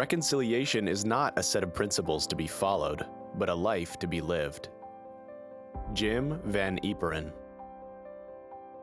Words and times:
Reconciliation 0.00 0.88
is 0.88 1.04
not 1.04 1.38
a 1.38 1.42
set 1.42 1.62
of 1.62 1.74
principles 1.74 2.26
to 2.28 2.34
be 2.34 2.46
followed, 2.46 3.04
but 3.34 3.50
a 3.50 3.54
life 3.54 3.98
to 3.98 4.06
be 4.06 4.22
lived. 4.22 4.70
Jim 5.92 6.40
Van 6.46 6.78
Yperen. 6.82 7.30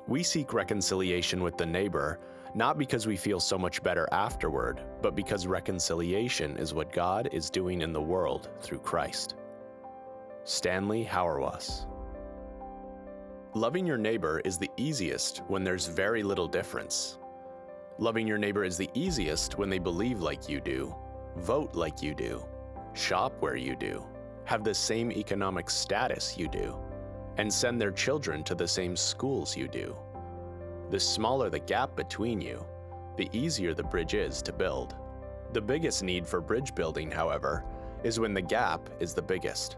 We 0.07 0.21
seek 0.21 0.53
reconciliation 0.53 1.41
with 1.41 1.57
the 1.57 1.65
neighbor 1.65 2.19
not 2.53 2.77
because 2.77 3.07
we 3.07 3.17
feel 3.17 3.39
so 3.39 3.57
much 3.57 3.81
better 3.81 4.07
afterward, 4.11 4.83
but 5.01 5.15
because 5.15 5.47
reconciliation 5.47 6.55
is 6.55 6.75
what 6.75 6.93
God 6.93 7.29
is 7.31 7.49
doing 7.49 7.81
in 7.81 7.93
the 7.93 7.99
world 8.13 8.49
through 8.61 8.81
Christ. 8.81 9.33
Stanley 10.43 11.03
Hauerwas. 11.03 11.87
Loving 13.55 13.87
your 13.87 13.97
neighbor 13.97 14.39
is 14.45 14.59
the 14.59 14.69
easiest 14.77 15.39
when 15.47 15.63
there's 15.63 15.87
very 15.87 16.21
little 16.21 16.47
difference. 16.47 17.17
Loving 17.97 18.27
your 18.27 18.37
neighbor 18.37 18.63
is 18.63 18.77
the 18.77 18.91
easiest 18.93 19.57
when 19.57 19.71
they 19.71 19.79
believe 19.79 20.21
like 20.21 20.47
you 20.47 20.61
do, 20.61 20.95
vote 21.37 21.75
like 21.75 22.01
you 22.01 22.13
do, 22.13 22.45
shop 22.93 23.33
where 23.39 23.55
you 23.55 23.75
do, 23.75 24.03
have 24.45 24.63
the 24.63 24.73
same 24.73 25.11
economic 25.11 25.69
status 25.69 26.37
you 26.37 26.47
do, 26.47 26.77
and 27.37 27.51
send 27.51 27.79
their 27.79 27.91
children 27.91 28.43
to 28.43 28.55
the 28.55 28.67
same 28.67 28.95
schools 28.95 29.55
you 29.55 29.67
do. 29.67 29.95
The 30.89 30.99
smaller 30.99 31.49
the 31.49 31.59
gap 31.59 31.95
between 31.95 32.41
you, 32.41 32.65
the 33.17 33.29
easier 33.33 33.73
the 33.73 33.83
bridge 33.83 34.13
is 34.13 34.41
to 34.43 34.53
build. 34.53 34.95
The 35.53 35.61
biggest 35.61 36.03
need 36.03 36.25
for 36.27 36.41
bridge 36.41 36.75
building, 36.75 37.11
however, 37.11 37.63
is 38.03 38.19
when 38.19 38.33
the 38.33 38.41
gap 38.41 38.89
is 38.99 39.13
the 39.13 39.21
biggest. 39.21 39.77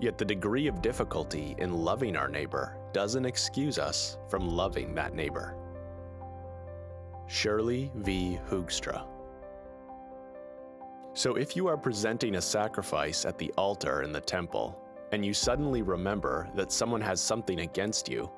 Yet 0.00 0.18
the 0.18 0.24
degree 0.24 0.66
of 0.66 0.82
difficulty 0.82 1.54
in 1.58 1.72
loving 1.72 2.16
our 2.16 2.28
neighbor 2.28 2.76
doesn't 2.92 3.26
excuse 3.26 3.78
us 3.78 4.18
from 4.28 4.48
loving 4.48 4.94
that 4.94 5.14
neighbor. 5.14 5.54
Shirley 7.26 7.90
V. 7.94 8.38
Hoogstra. 8.48 9.11
So, 11.14 11.34
if 11.34 11.56
you 11.56 11.66
are 11.66 11.76
presenting 11.76 12.36
a 12.36 12.40
sacrifice 12.40 13.26
at 13.26 13.36
the 13.36 13.52
altar 13.58 14.02
in 14.02 14.12
the 14.12 14.20
temple, 14.20 14.78
and 15.12 15.26
you 15.26 15.34
suddenly 15.34 15.82
remember 15.82 16.48
that 16.54 16.72
someone 16.72 17.02
has 17.02 17.20
something 17.20 17.60
against 17.60 18.08
you, 18.08 18.30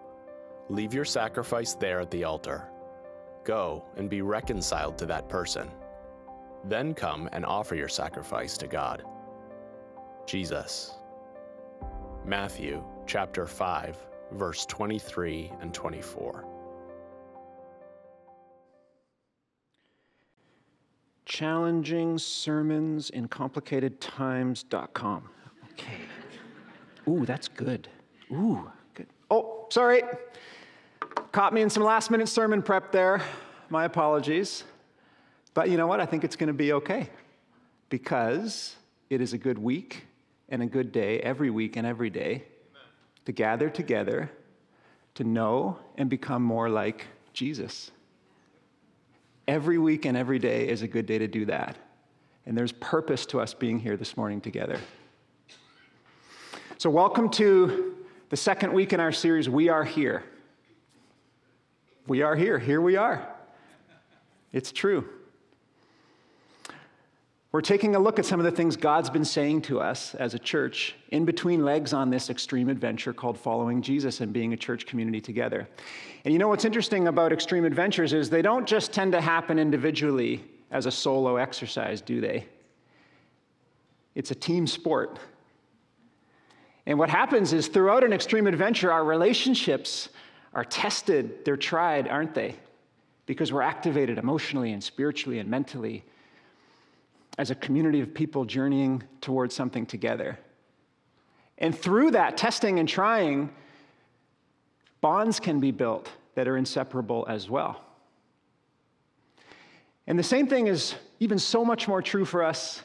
leave 0.69 0.92
your 0.92 1.05
sacrifice 1.05 1.75
there 1.75 2.00
at 2.00 2.11
the 2.11 2.25
altar. 2.25 2.69
Go 3.45 3.84
and 3.97 4.11
be 4.11 4.22
reconciled 4.22 4.98
to 4.98 5.06
that 5.06 5.28
person. 5.28 5.70
Then 6.64 6.95
come 6.95 7.28
and 7.33 7.47
offer 7.47 7.77
your 7.77 7.89
sacrifice 7.89 8.56
to 8.58 8.67
God. 8.67 9.05
Jesus. 10.27 10.95
Matthew 12.25 12.83
chapter 13.06 13.47
5, 13.47 13.98
verse 14.33 14.67
23 14.67 15.52
and 15.61 15.72
24. 15.72 16.53
Challenging 21.27 22.19
sermons 22.19 23.11
in 23.11 23.28
complicated 23.28 24.00
times.com. 24.00 25.28
Okay. 25.72 25.98
Ooh, 27.08 27.25
that's 27.25 27.48
good. 27.48 27.89
Ooh, 28.30 28.70
good. 28.94 29.06
Oh, 29.30 29.67
sorry. 29.70 30.02
Caught 31.33 31.52
me 31.52 31.62
in 31.62 31.70
some 31.70 31.83
last 31.83 32.11
minute 32.11 32.28
sermon 32.28 32.62
prep 32.62 32.92
there. 32.92 33.22
My 33.70 33.84
apologies. 33.84 34.64
But 35.55 35.70
you 35.70 35.77
know 35.77 35.86
what? 35.86 36.00
I 36.00 36.06
think 36.06 36.25
it's 36.25 36.36
going 36.36 36.48
to 36.48 36.52
be 36.52 36.72
okay 36.75 37.08
because 37.89 38.77
it 39.11 39.20
is 39.20 39.33
a 39.33 39.39
good 39.39 39.58
week 39.58 40.06
and 40.48 40.62
a 40.62 40.67
good 40.67 40.92
day 40.92 41.20
every 41.20 41.51
week 41.51 41.77
and 41.77 41.86
every 41.86 42.11
day 42.11 42.45
to 43.24 43.33
gather 43.33 43.70
together 43.70 44.30
to 45.14 45.24
know 45.24 45.79
and 45.96 46.11
become 46.11 46.42
more 46.42 46.68
like 46.68 47.06
Jesus. 47.33 47.91
Every 49.46 49.78
week 49.78 50.05
and 50.05 50.16
every 50.16 50.38
day 50.38 50.68
is 50.68 50.82
a 50.82 50.88
good 50.88 51.06
day 51.06 51.18
to 51.18 51.28
do 51.28 51.44
that. 51.46 51.77
And 52.46 52.56
there's 52.56 52.72
purpose 52.72 53.27
to 53.27 53.40
us 53.40 53.55
being 53.55 53.78
here 53.78 53.96
this 53.96 54.16
morning 54.16 54.40
together. 54.40 54.78
So, 56.78 56.90
welcome 56.90 57.28
to 57.30 57.94
the 58.30 58.36
second 58.36 58.72
week 58.72 58.92
in 58.92 59.00
our 59.00 59.12
series, 59.12 59.48
We 59.48 59.68
Are 59.68 59.84
Here. 59.84 60.24
We 62.06 62.20
are 62.20 62.36
here. 62.36 62.58
Here 62.58 62.80
we 62.80 62.96
are. 62.96 63.27
It's 64.52 64.72
true. 64.72 65.08
We're 67.55 67.61
taking 67.61 67.95
a 67.95 68.01
look 68.01 68.19
at 68.19 68.27
some 68.27 68.41
of 68.41 68.45
the 68.45 68.51
things 68.51 68.77
God's 68.77 69.11
been 69.11 69.25
saying 69.25 69.63
to 69.63 69.81
us 69.81 70.17
as 70.17 70.35
a 70.35 70.41
church 70.41 70.97
in 71.13 71.25
between 71.25 71.65
legs 71.65 71.92
on 71.92 72.11
this 72.11 72.29
extreme 72.29 72.69
adventure 72.69 73.13
called 73.13 73.39
following 73.39 73.81
Jesus 73.81 74.20
and 74.20 74.33
being 74.33 74.53
a 74.53 74.57
church 74.57 74.87
community 74.87 75.20
together. 75.20 75.69
And 76.25 76.33
you 76.33 76.41
know 76.41 76.48
what's 76.48 76.65
interesting 76.65 77.07
about 77.07 77.33
extreme 77.33 77.65
adventures 77.65 78.13
is 78.13 78.29
they 78.29 78.42
don't 78.42 78.67
just 78.67 78.92
tend 78.92 79.13
to 79.13 79.20
happen 79.20 79.61
individually 79.61 80.45
as 80.73 80.87
a 80.87 80.91
solo 80.91 81.37
exercise, 81.37 82.01
do 82.01 82.20
they? 82.20 82.45
It's 84.17 84.33
a 84.33 84.35
team 84.35 84.67
sport. 84.67 85.21
And 86.86 86.98
what 86.98 87.09
happens 87.09 87.53
is 87.53 87.69
throughout 87.69 88.03
an 88.03 88.13
extreme 88.13 88.48
adventure, 88.48 88.91
our 88.91 89.05
relationships 89.05 90.09
are 90.55 90.65
tested, 90.65 91.45
they're 91.45 91.57
tried, 91.57 92.09
aren't 92.09 92.35
they? 92.35 92.57
Because 93.27 93.53
we're 93.53 93.63
activated 93.63 94.19
emotionally 94.19 94.73
and 94.73 94.83
spiritually 94.83 95.39
and 95.39 95.48
mentally 95.48 96.03
as 97.39 97.50
a 97.50 97.55
community 97.55 98.00
of 98.00 98.14
people 98.14 98.45
journeying 98.45 99.02
towards 99.20 99.55
something 99.55 99.86
together. 99.86 100.39
And 101.58 101.77
through 101.77 102.12
that 102.12 102.36
testing 102.36 102.78
and 102.78 102.89
trying, 102.89 103.50
bonds 105.00 105.40
can 105.40 105.61
be 105.61 105.70
built 105.70 106.11
that 106.34 106.48
are 106.48 106.56
inseparable 106.56 107.27
as 107.28 107.48
well. 107.48 107.80
And 110.06 110.18
the 110.18 110.24
same 110.24 110.46
thing 110.46 110.67
is 110.67 110.94
even 111.20 111.39
so 111.39 111.64
much 111.64 111.89
more 111.89 112.02
true 112.02 112.24
for 112.24 112.42
us 112.42 112.83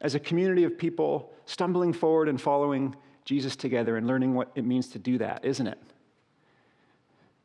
as 0.00 0.14
a 0.14 0.20
community 0.20 0.64
of 0.64 0.76
people 0.76 1.32
stumbling 1.46 1.92
forward 1.92 2.28
and 2.28 2.40
following 2.40 2.94
Jesus 3.24 3.56
together 3.56 3.96
and 3.96 4.06
learning 4.06 4.34
what 4.34 4.50
it 4.54 4.64
means 4.64 4.88
to 4.88 4.98
do 4.98 5.18
that, 5.18 5.44
isn't 5.44 5.66
it? 5.66 5.78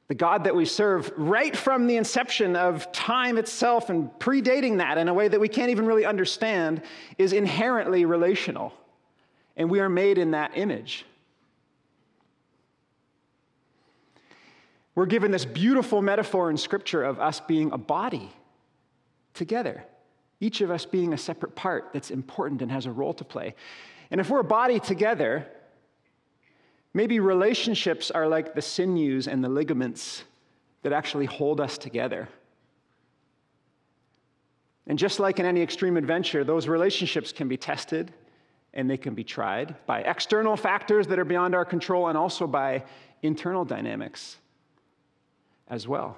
The 0.08 0.16
God 0.16 0.44
that 0.44 0.56
we 0.56 0.66
serve, 0.66 1.12
right 1.18 1.56
from 1.56 1.88
the 1.88 1.98
inception 1.98 2.56
of 2.56 2.92
time 2.92 3.40
itself 3.40 3.90
and 3.90 4.10
predating 4.20 4.78
that 4.78 5.00
in 5.00 5.08
a 5.08 5.14
way 5.14 5.28
that 5.28 5.40
we 5.40 5.48
can't 5.48 5.72
even 5.72 5.86
really 5.86 6.06
understand, 6.06 6.84
is 7.18 7.34
inherently 7.34 8.06
relational. 8.06 8.72
And 9.58 9.70
we 9.70 9.80
are 9.80 9.90
made 9.90 10.20
in 10.20 10.32
that 10.32 10.52
image. 10.56 11.06
We're 14.94 15.08
given 15.08 15.32
this 15.32 15.44
beautiful 15.44 16.02
metaphor 16.02 16.50
in 16.50 16.58
Scripture 16.58 17.04
of 17.04 17.20
us 17.20 17.40
being 17.42 17.72
a 17.72 17.78
body 17.78 18.32
together, 19.34 19.84
each 20.40 20.62
of 20.62 20.72
us 20.72 20.86
being 20.86 21.14
a 21.14 21.18
separate 21.18 21.56
part 21.56 21.90
that's 21.94 22.12
important 22.12 22.62
and 22.62 22.72
has 22.72 22.86
a 22.86 22.92
role 22.92 23.14
to 23.16 23.24
play. 23.24 23.56
And 24.12 24.22
if 24.22 24.30
we're 24.30 24.40
a 24.40 24.44
body 24.44 24.80
together, 24.80 25.48
Maybe 26.96 27.20
relationships 27.20 28.10
are 28.10 28.26
like 28.26 28.56
the 28.56 28.62
sinews 28.62 29.28
and 29.28 29.44
the 29.44 29.50
ligaments 29.50 30.24
that 30.82 30.94
actually 30.94 31.26
hold 31.26 31.60
us 31.60 31.78
together. 31.78 32.30
And 34.88 34.98
just 34.98 35.20
like 35.20 35.38
in 35.38 35.46
any 35.46 35.62
extreme 35.62 35.98
adventure, 35.98 36.46
those 36.46 36.70
relationships 36.70 37.34
can 37.34 37.50
be 37.50 37.58
tested 37.58 38.14
and 38.74 38.90
they 38.90 38.96
can 38.96 39.14
be 39.14 39.26
tried 39.26 39.76
by 39.86 40.04
external 40.04 40.56
factors 40.56 41.06
that 41.08 41.20
are 41.20 41.26
beyond 41.26 41.54
our 41.54 41.66
control 41.66 42.08
and 42.08 42.18
also 42.18 42.48
by 42.48 42.86
internal 43.22 43.66
dynamics 43.66 44.38
as 45.68 45.90
well. 45.90 46.18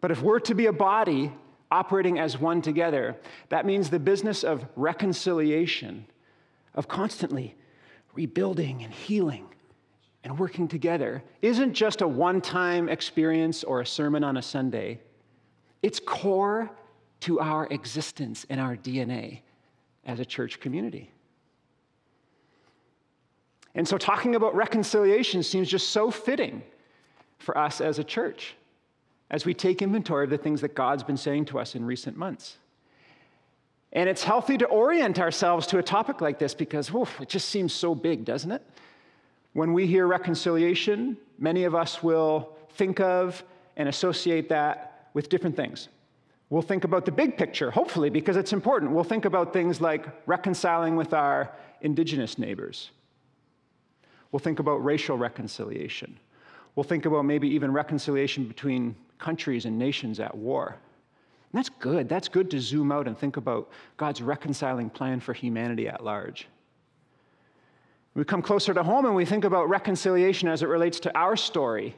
But 0.00 0.10
if 0.10 0.22
we're 0.22 0.40
to 0.40 0.54
be 0.54 0.66
a 0.66 0.72
body 0.72 1.30
operating 1.70 2.18
as 2.18 2.40
one 2.40 2.62
together, 2.62 3.14
that 3.50 3.66
means 3.66 3.90
the 3.90 3.98
business 3.98 4.42
of 4.42 4.64
reconciliation 4.74 6.06
of 6.74 6.88
constantly 6.88 7.54
rebuilding 8.14 8.82
and 8.82 8.92
healing 8.92 9.46
and 10.24 10.38
working 10.38 10.68
together 10.68 11.22
isn't 11.40 11.74
just 11.74 12.00
a 12.00 12.08
one 12.08 12.40
time 12.40 12.88
experience 12.88 13.64
or 13.64 13.80
a 13.80 13.86
sermon 13.86 14.22
on 14.22 14.36
a 14.36 14.42
Sunday. 14.42 15.00
It's 15.82 16.00
core 16.00 16.70
to 17.20 17.40
our 17.40 17.66
existence 17.66 18.46
and 18.48 18.60
our 18.60 18.76
DNA 18.76 19.40
as 20.04 20.20
a 20.20 20.24
church 20.24 20.60
community. 20.60 21.12
And 23.74 23.86
so, 23.88 23.96
talking 23.96 24.34
about 24.34 24.54
reconciliation 24.54 25.42
seems 25.42 25.68
just 25.68 25.90
so 25.90 26.10
fitting 26.10 26.62
for 27.38 27.56
us 27.56 27.80
as 27.80 27.98
a 27.98 28.04
church 28.04 28.54
as 29.30 29.46
we 29.46 29.54
take 29.54 29.80
inventory 29.80 30.24
of 30.24 30.30
the 30.30 30.38
things 30.38 30.60
that 30.60 30.74
God's 30.74 31.02
been 31.02 31.16
saying 31.16 31.46
to 31.46 31.58
us 31.58 31.74
in 31.74 31.84
recent 31.84 32.16
months. 32.16 32.58
And 33.92 34.08
it's 34.08 34.24
healthy 34.24 34.56
to 34.58 34.66
orient 34.66 35.18
ourselves 35.18 35.66
to 35.68 35.78
a 35.78 35.82
topic 35.82 36.20
like 36.20 36.38
this 36.38 36.54
because 36.54 36.92
oof, 36.94 37.20
it 37.20 37.28
just 37.28 37.48
seems 37.48 37.72
so 37.72 37.94
big, 37.94 38.24
doesn't 38.24 38.50
it? 38.50 38.62
When 39.52 39.74
we 39.74 39.86
hear 39.86 40.06
reconciliation, 40.06 41.18
many 41.38 41.64
of 41.64 41.74
us 41.74 42.02
will 42.02 42.56
think 42.70 43.00
of 43.00 43.44
and 43.76 43.88
associate 43.88 44.48
that 44.48 45.08
with 45.12 45.28
different 45.28 45.56
things. 45.56 45.88
We'll 46.48 46.62
think 46.62 46.84
about 46.84 47.04
the 47.04 47.12
big 47.12 47.36
picture, 47.36 47.70
hopefully, 47.70 48.10
because 48.10 48.36
it's 48.36 48.52
important. 48.52 48.92
We'll 48.92 49.04
think 49.04 49.24
about 49.24 49.52
things 49.52 49.80
like 49.80 50.06
reconciling 50.26 50.96
with 50.96 51.12
our 51.14 51.50
indigenous 51.80 52.38
neighbors. 52.38 52.90
We'll 54.30 54.40
think 54.40 54.58
about 54.58 54.84
racial 54.84 55.18
reconciliation. 55.18 56.18
We'll 56.74 56.84
think 56.84 57.04
about 57.04 57.24
maybe 57.24 57.48
even 57.48 57.72
reconciliation 57.72 58.46
between 58.46 58.96
countries 59.18 59.66
and 59.66 59.78
nations 59.78 60.20
at 60.20 60.34
war. 60.34 60.76
And 61.52 61.58
that's 61.58 61.68
good. 61.68 62.08
That's 62.08 62.28
good 62.28 62.50
to 62.52 62.60
zoom 62.60 62.90
out 62.90 63.06
and 63.06 63.16
think 63.16 63.36
about 63.36 63.70
God's 63.96 64.22
reconciling 64.22 64.90
plan 64.90 65.20
for 65.20 65.34
humanity 65.34 65.88
at 65.88 66.02
large. 66.02 66.48
We 68.14 68.24
come 68.24 68.42
closer 68.42 68.74
to 68.74 68.82
home 68.82 69.06
and 69.06 69.14
we 69.14 69.24
think 69.24 69.44
about 69.44 69.68
reconciliation 69.68 70.48
as 70.48 70.62
it 70.62 70.68
relates 70.68 71.00
to 71.00 71.18
our 71.18 71.36
story 71.36 71.96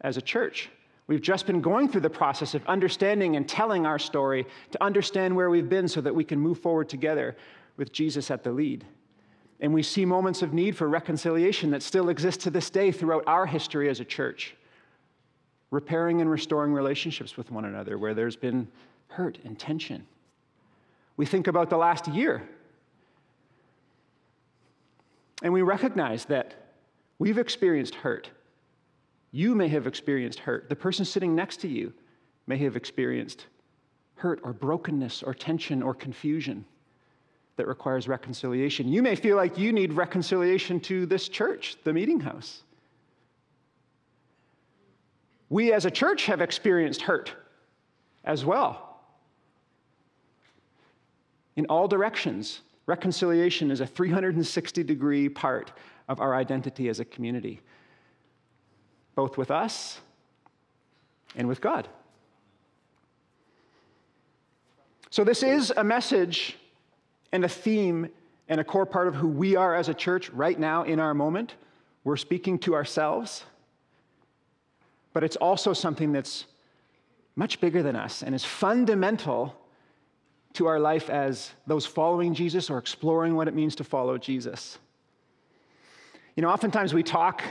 as 0.00 0.16
a 0.16 0.22
church. 0.22 0.70
We've 1.06 1.20
just 1.20 1.46
been 1.46 1.60
going 1.60 1.88
through 1.88 2.00
the 2.00 2.10
process 2.10 2.54
of 2.54 2.66
understanding 2.66 3.36
and 3.36 3.48
telling 3.48 3.86
our 3.86 3.98
story 3.98 4.46
to 4.72 4.82
understand 4.82 5.36
where 5.36 5.50
we've 5.50 5.68
been 5.68 5.86
so 5.86 6.00
that 6.00 6.14
we 6.14 6.24
can 6.24 6.40
move 6.40 6.58
forward 6.58 6.88
together 6.88 7.36
with 7.76 7.92
Jesus 7.92 8.30
at 8.30 8.42
the 8.42 8.50
lead. 8.50 8.84
And 9.60 9.72
we 9.72 9.82
see 9.82 10.04
moments 10.04 10.42
of 10.42 10.52
need 10.52 10.76
for 10.76 10.88
reconciliation 10.88 11.70
that 11.70 11.82
still 11.82 12.08
exist 12.08 12.40
to 12.40 12.50
this 12.50 12.70
day 12.70 12.90
throughout 12.90 13.24
our 13.26 13.46
history 13.46 13.88
as 13.88 14.00
a 14.00 14.04
church. 14.04 14.55
Repairing 15.70 16.20
and 16.20 16.30
restoring 16.30 16.72
relationships 16.72 17.36
with 17.36 17.50
one 17.50 17.64
another 17.64 17.98
where 17.98 18.14
there's 18.14 18.36
been 18.36 18.68
hurt 19.08 19.38
and 19.44 19.58
tension. 19.58 20.06
We 21.16 21.26
think 21.26 21.46
about 21.46 21.70
the 21.70 21.76
last 21.76 22.06
year. 22.08 22.48
And 25.42 25.52
we 25.52 25.62
recognize 25.62 26.24
that 26.26 26.54
we've 27.18 27.38
experienced 27.38 27.94
hurt. 27.94 28.30
You 29.32 29.54
may 29.54 29.68
have 29.68 29.86
experienced 29.86 30.40
hurt. 30.40 30.68
The 30.68 30.76
person 30.76 31.04
sitting 31.04 31.34
next 31.34 31.60
to 31.60 31.68
you 31.68 31.92
may 32.46 32.56
have 32.58 32.76
experienced 32.76 33.46
hurt 34.16 34.40
or 34.42 34.52
brokenness 34.52 35.22
or 35.22 35.34
tension 35.34 35.82
or 35.82 35.94
confusion 35.94 36.64
that 37.56 37.66
requires 37.66 38.08
reconciliation. 38.08 38.88
You 38.88 39.02
may 39.02 39.14
feel 39.14 39.36
like 39.36 39.58
you 39.58 39.72
need 39.72 39.92
reconciliation 39.92 40.80
to 40.80 41.06
this 41.06 41.28
church, 41.28 41.76
the 41.84 41.92
meeting 41.92 42.20
house. 42.20 42.62
We 45.48 45.72
as 45.72 45.84
a 45.84 45.90
church 45.90 46.26
have 46.26 46.40
experienced 46.40 47.02
hurt 47.02 47.32
as 48.24 48.44
well. 48.44 49.00
In 51.54 51.66
all 51.66 51.88
directions, 51.88 52.60
reconciliation 52.86 53.70
is 53.70 53.80
a 53.80 53.86
360 53.86 54.82
degree 54.82 55.28
part 55.28 55.72
of 56.08 56.20
our 56.20 56.34
identity 56.34 56.88
as 56.88 57.00
a 57.00 57.04
community, 57.04 57.60
both 59.14 59.38
with 59.38 59.50
us 59.50 60.00
and 61.34 61.48
with 61.48 61.60
God. 61.60 61.88
So, 65.10 65.24
this 65.24 65.42
is 65.42 65.72
a 65.76 65.84
message 65.84 66.58
and 67.32 67.44
a 67.44 67.48
theme 67.48 68.08
and 68.48 68.60
a 68.60 68.64
core 68.64 68.86
part 68.86 69.08
of 69.08 69.14
who 69.14 69.28
we 69.28 69.56
are 69.56 69.74
as 69.74 69.88
a 69.88 69.94
church 69.94 70.30
right 70.30 70.58
now 70.58 70.82
in 70.82 71.00
our 71.00 71.14
moment. 71.14 71.54
We're 72.04 72.16
speaking 72.16 72.58
to 72.60 72.74
ourselves, 72.74 73.44
but 75.16 75.24
it's 75.24 75.36
also 75.36 75.72
something 75.72 76.12
that's 76.12 76.44
much 77.36 77.58
bigger 77.58 77.82
than 77.82 77.96
us 77.96 78.22
and 78.22 78.34
is 78.34 78.44
fundamental 78.44 79.58
to 80.52 80.66
our 80.66 80.78
life 80.78 81.08
as 81.08 81.52
those 81.66 81.86
following 81.86 82.34
Jesus 82.34 82.68
or 82.68 82.76
exploring 82.76 83.34
what 83.34 83.48
it 83.48 83.54
means 83.54 83.74
to 83.76 83.82
follow 83.82 84.18
Jesus. 84.18 84.78
You 86.34 86.42
know, 86.42 86.50
oftentimes 86.50 86.92
we 86.92 87.02
talk 87.02 87.42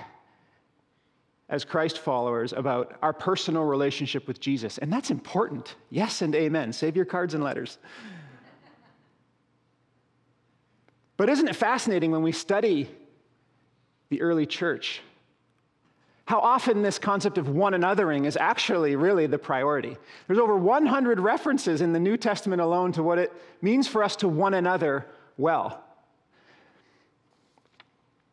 as 1.49 1.65
Christ 1.65 1.97
followers 1.97 2.53
about 2.53 2.99
our 3.01 3.13
personal 3.13 3.63
relationship 3.63 4.27
with 4.27 4.39
Jesus, 4.39 4.77
and 4.77 4.93
that's 4.93 5.09
important. 5.09 5.73
Yes 5.89 6.21
and 6.21 6.35
amen. 6.35 6.71
Save 6.71 6.95
your 6.95 7.05
cards 7.05 7.33
and 7.33 7.43
letters. 7.43 7.79
But 11.17 11.29
isn't 11.29 11.47
it 11.47 11.55
fascinating 11.55 12.11
when 12.11 12.21
we 12.21 12.31
study 12.31 12.91
the 14.09 14.21
early 14.21 14.45
church? 14.45 15.01
How 16.25 16.39
often 16.39 16.81
this 16.81 16.97
concept 16.97 17.37
of 17.37 17.49
one 17.49 17.73
anothering 17.73 18.25
is 18.25 18.35
actually 18.35 18.95
really 18.95 19.27
the 19.27 19.37
priority. 19.37 19.95
There's 20.27 20.39
over 20.39 20.57
100 20.57 21.19
references 21.19 21.81
in 21.81 21.93
the 21.93 21.99
New 21.99 22.17
Testament 22.17 22.61
alone 22.61 22.91
to 22.93 23.03
what 23.03 23.19
it 23.19 23.31
means 23.61 23.87
for 23.87 24.03
us 24.03 24.15
to 24.17 24.27
one 24.27 24.55
another 24.55 25.05
well. 25.37 25.83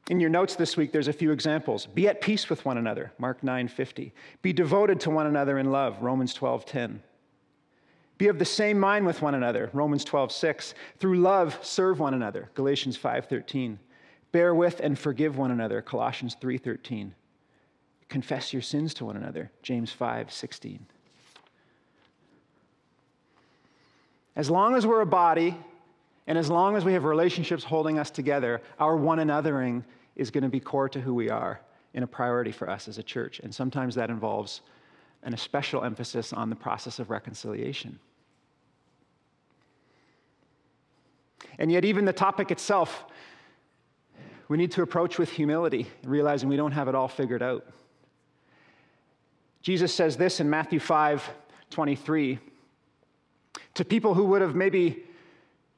In 0.09 0.21
your 0.21 0.31
notes 0.31 0.56
this 0.56 0.77
week, 0.77 0.91
there's 0.91 1.09
a 1.09 1.12
few 1.12 1.33
examples. 1.33 1.87
Be 1.87 2.09
at 2.09 2.23
peace 2.23 2.49
with 2.49 2.65
one 2.65 2.79
another, 2.79 3.12
Mark 3.19 3.43
9:50. 3.43 4.12
Be 4.41 4.53
devoted 4.55 4.99
to 5.00 5.11
one 5.11 5.27
another 5.27 5.59
in 5.59 5.71
love, 5.71 6.03
Romans 6.03 6.35
12:10. 6.35 7.03
Be 8.17 8.29
of 8.29 8.39
the 8.39 8.44
same 8.44 8.81
mind 8.81 9.05
with 9.05 9.21
one 9.21 9.35
another, 9.35 9.69
Romans 9.73 10.05
12:6. 10.05 10.75
Through 10.99 11.19
love, 11.19 11.59
serve 11.62 12.00
one 12.00 12.15
another, 12.15 12.50
Galatians 12.55 12.97
5:13. 12.97 13.79
Bear 14.33 14.55
with 14.55 14.81
and 14.81 14.99
forgive 14.99 15.37
one 15.37 15.50
another, 15.50 15.83
Colossians 15.83 16.35
3:13. 16.41 17.15
Confess 18.12 18.53
your 18.53 18.61
sins 18.61 18.93
to 18.93 19.06
one 19.06 19.17
another, 19.17 19.50
James 19.62 19.91
5:16. 19.91 20.81
As 24.37 24.50
long 24.50 24.75
as 24.75 24.87
we're 24.87 25.00
a 25.00 25.06
body, 25.06 25.56
and 26.26 26.37
as 26.37 26.50
long 26.50 26.76
as 26.76 26.85
we 26.85 26.93
have 26.93 27.05
relationships 27.05 27.64
holding 27.64 27.99
us 27.99 28.11
together, 28.11 28.61
our 28.79 28.99
one 28.99 29.17
anothering 29.17 29.82
is 30.14 30.31
going 30.31 30.43
to 30.43 30.50
be 30.50 30.61
core 30.61 30.91
to 30.91 31.00
who 31.00 31.14
we 31.14 31.31
are 31.31 31.62
and 31.94 32.05
a 32.05 32.06
priority 32.06 32.53
for 32.53 32.69
us 32.69 32.87
as 32.87 32.99
a 32.99 33.03
church. 33.03 33.41
And 33.41 33.55
sometimes 33.55 33.94
that 33.94 34.11
involves 34.11 34.61
an 35.23 35.32
especial 35.32 35.82
emphasis 35.82 36.35
on 36.35 36.50
the 36.50 36.56
process 36.56 36.99
of 36.99 37.08
reconciliation. 37.08 37.99
And 41.58 41.73
yet, 41.73 41.87
even 41.87 42.05
the 42.05 42.12
topic 42.12 42.50
itself, 42.50 43.06
we 44.49 44.58
need 44.58 44.73
to 44.73 44.82
approach 44.82 45.19
with 45.19 45.31
humility, 45.31 45.87
realizing 46.05 46.50
we 46.50 46.56
don't 46.56 46.73
have 46.73 46.88
it 46.88 46.94
all 46.94 47.08
figured 47.08 47.43
out. 47.43 47.65
Jesus 49.62 49.94
says 49.94 50.17
this 50.17 50.41
in 50.41 50.50
Matthew 50.50 50.81
5 50.81 51.31
23 51.70 52.38
to 53.75 53.85
people 53.85 54.12
who 54.12 54.26
would 54.26 54.43
have 54.43 54.55
maybe 54.55 55.03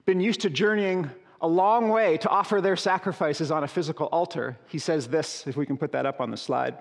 been 0.07 0.21
used 0.21 0.41
to 0.41 0.51
journeying 0.51 1.09
a 1.41 1.47
long 1.47 1.89
way 1.89 2.17
to 2.19 2.29
offer 2.29 2.61
their 2.61 2.75
sacrifices 2.75 3.51
on 3.51 3.63
a 3.65 3.69
physical 3.69 4.07
altar. 4.07 4.59
He 4.67 4.79
says 4.79 5.07
this, 5.07 5.47
if 5.47 5.57
we 5.57 5.67
can 5.67 5.77
put 5.77 5.93
that 5.93 6.07
up 6.07 6.21
on 6.21 6.31
the 6.31 6.37
slide. 6.37 6.77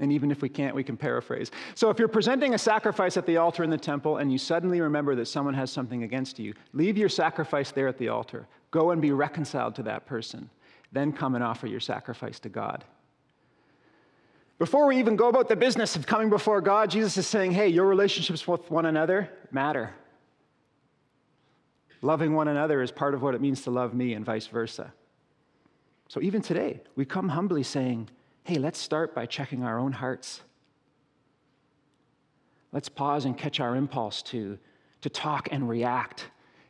And 0.00 0.12
even 0.12 0.30
if 0.30 0.42
we 0.42 0.48
can't, 0.48 0.74
we 0.74 0.84
can 0.84 0.96
paraphrase. 0.96 1.50
So 1.74 1.90
if 1.90 1.98
you're 1.98 2.08
presenting 2.08 2.54
a 2.54 2.58
sacrifice 2.58 3.16
at 3.16 3.26
the 3.26 3.36
altar 3.36 3.64
in 3.64 3.70
the 3.70 3.78
temple 3.78 4.18
and 4.18 4.30
you 4.30 4.38
suddenly 4.38 4.80
remember 4.80 5.14
that 5.16 5.26
someone 5.26 5.54
has 5.54 5.70
something 5.70 6.04
against 6.04 6.38
you, 6.38 6.54
leave 6.72 6.96
your 6.96 7.08
sacrifice 7.08 7.72
there 7.72 7.88
at 7.88 7.98
the 7.98 8.08
altar. 8.08 8.46
Go 8.70 8.92
and 8.92 9.02
be 9.02 9.12
reconciled 9.12 9.74
to 9.76 9.82
that 9.84 10.06
person. 10.06 10.50
Then 10.92 11.12
come 11.12 11.34
and 11.34 11.44
offer 11.44 11.66
your 11.66 11.80
sacrifice 11.80 12.38
to 12.40 12.48
God. 12.48 12.84
Before 14.58 14.86
we 14.86 14.98
even 14.98 15.14
go 15.14 15.28
about 15.28 15.48
the 15.48 15.56
business 15.56 15.94
of 15.94 16.06
coming 16.06 16.30
before 16.30 16.60
God, 16.60 16.90
Jesus 16.90 17.16
is 17.16 17.26
saying, 17.26 17.52
hey, 17.52 17.68
your 17.68 17.86
relationships 17.86 18.46
with 18.46 18.68
one 18.70 18.86
another 18.86 19.30
matter. 19.52 19.94
Loving 22.02 22.34
one 22.34 22.48
another 22.48 22.82
is 22.82 22.90
part 22.90 23.14
of 23.14 23.22
what 23.22 23.34
it 23.34 23.40
means 23.40 23.62
to 23.62 23.70
love 23.70 23.94
me 23.94 24.14
and 24.14 24.24
vice 24.24 24.48
versa. 24.48 24.92
So 26.08 26.20
even 26.22 26.42
today, 26.42 26.80
we 26.96 27.04
come 27.04 27.28
humbly 27.28 27.62
saying, 27.62 28.08
hey, 28.44 28.56
let's 28.56 28.78
start 28.78 29.14
by 29.14 29.26
checking 29.26 29.62
our 29.62 29.78
own 29.78 29.92
hearts. 29.92 30.40
Let's 32.72 32.88
pause 32.88 33.24
and 33.24 33.36
catch 33.36 33.60
our 33.60 33.76
impulse 33.76 34.22
to, 34.22 34.58
to 35.02 35.08
talk 35.08 35.48
and 35.52 35.68
react 35.68 36.26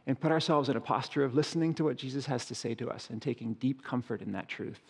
and 0.06 0.18
put 0.18 0.32
ourselves 0.32 0.68
in 0.68 0.76
a 0.76 0.80
posture 0.80 1.24
of 1.24 1.34
listening 1.34 1.74
to 1.74 1.84
what 1.84 1.96
Jesus 1.96 2.26
has 2.26 2.46
to 2.46 2.54
say 2.54 2.74
to 2.74 2.90
us 2.90 3.08
and 3.10 3.20
taking 3.20 3.54
deep 3.54 3.82
comfort 3.82 4.20
in 4.20 4.32
that 4.32 4.48
truth. 4.48 4.80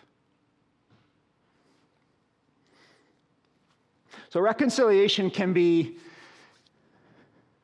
So, 4.31 4.41
reconciliation 4.41 5.31
can 5.31 5.53
be 5.53 5.97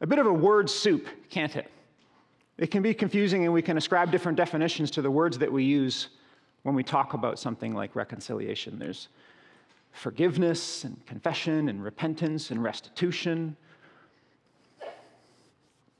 a 0.00 0.06
bit 0.06 0.18
of 0.18 0.26
a 0.26 0.32
word 0.32 0.68
soup, 0.68 1.08
can't 1.30 1.56
it? 1.56 1.70
It 2.58 2.70
can 2.70 2.82
be 2.82 2.94
confusing, 2.94 3.44
and 3.44 3.52
we 3.52 3.62
can 3.62 3.76
ascribe 3.76 4.12
different 4.12 4.36
definitions 4.36 4.90
to 4.92 5.02
the 5.02 5.10
words 5.10 5.38
that 5.38 5.50
we 5.50 5.64
use 5.64 6.08
when 6.62 6.74
we 6.74 6.84
talk 6.84 7.14
about 7.14 7.38
something 7.38 7.74
like 7.74 7.96
reconciliation. 7.96 8.78
There's 8.78 9.08
forgiveness 9.92 10.84
and 10.84 11.04
confession 11.06 11.68
and 11.68 11.82
repentance 11.82 12.50
and 12.50 12.62
restitution. 12.62 13.56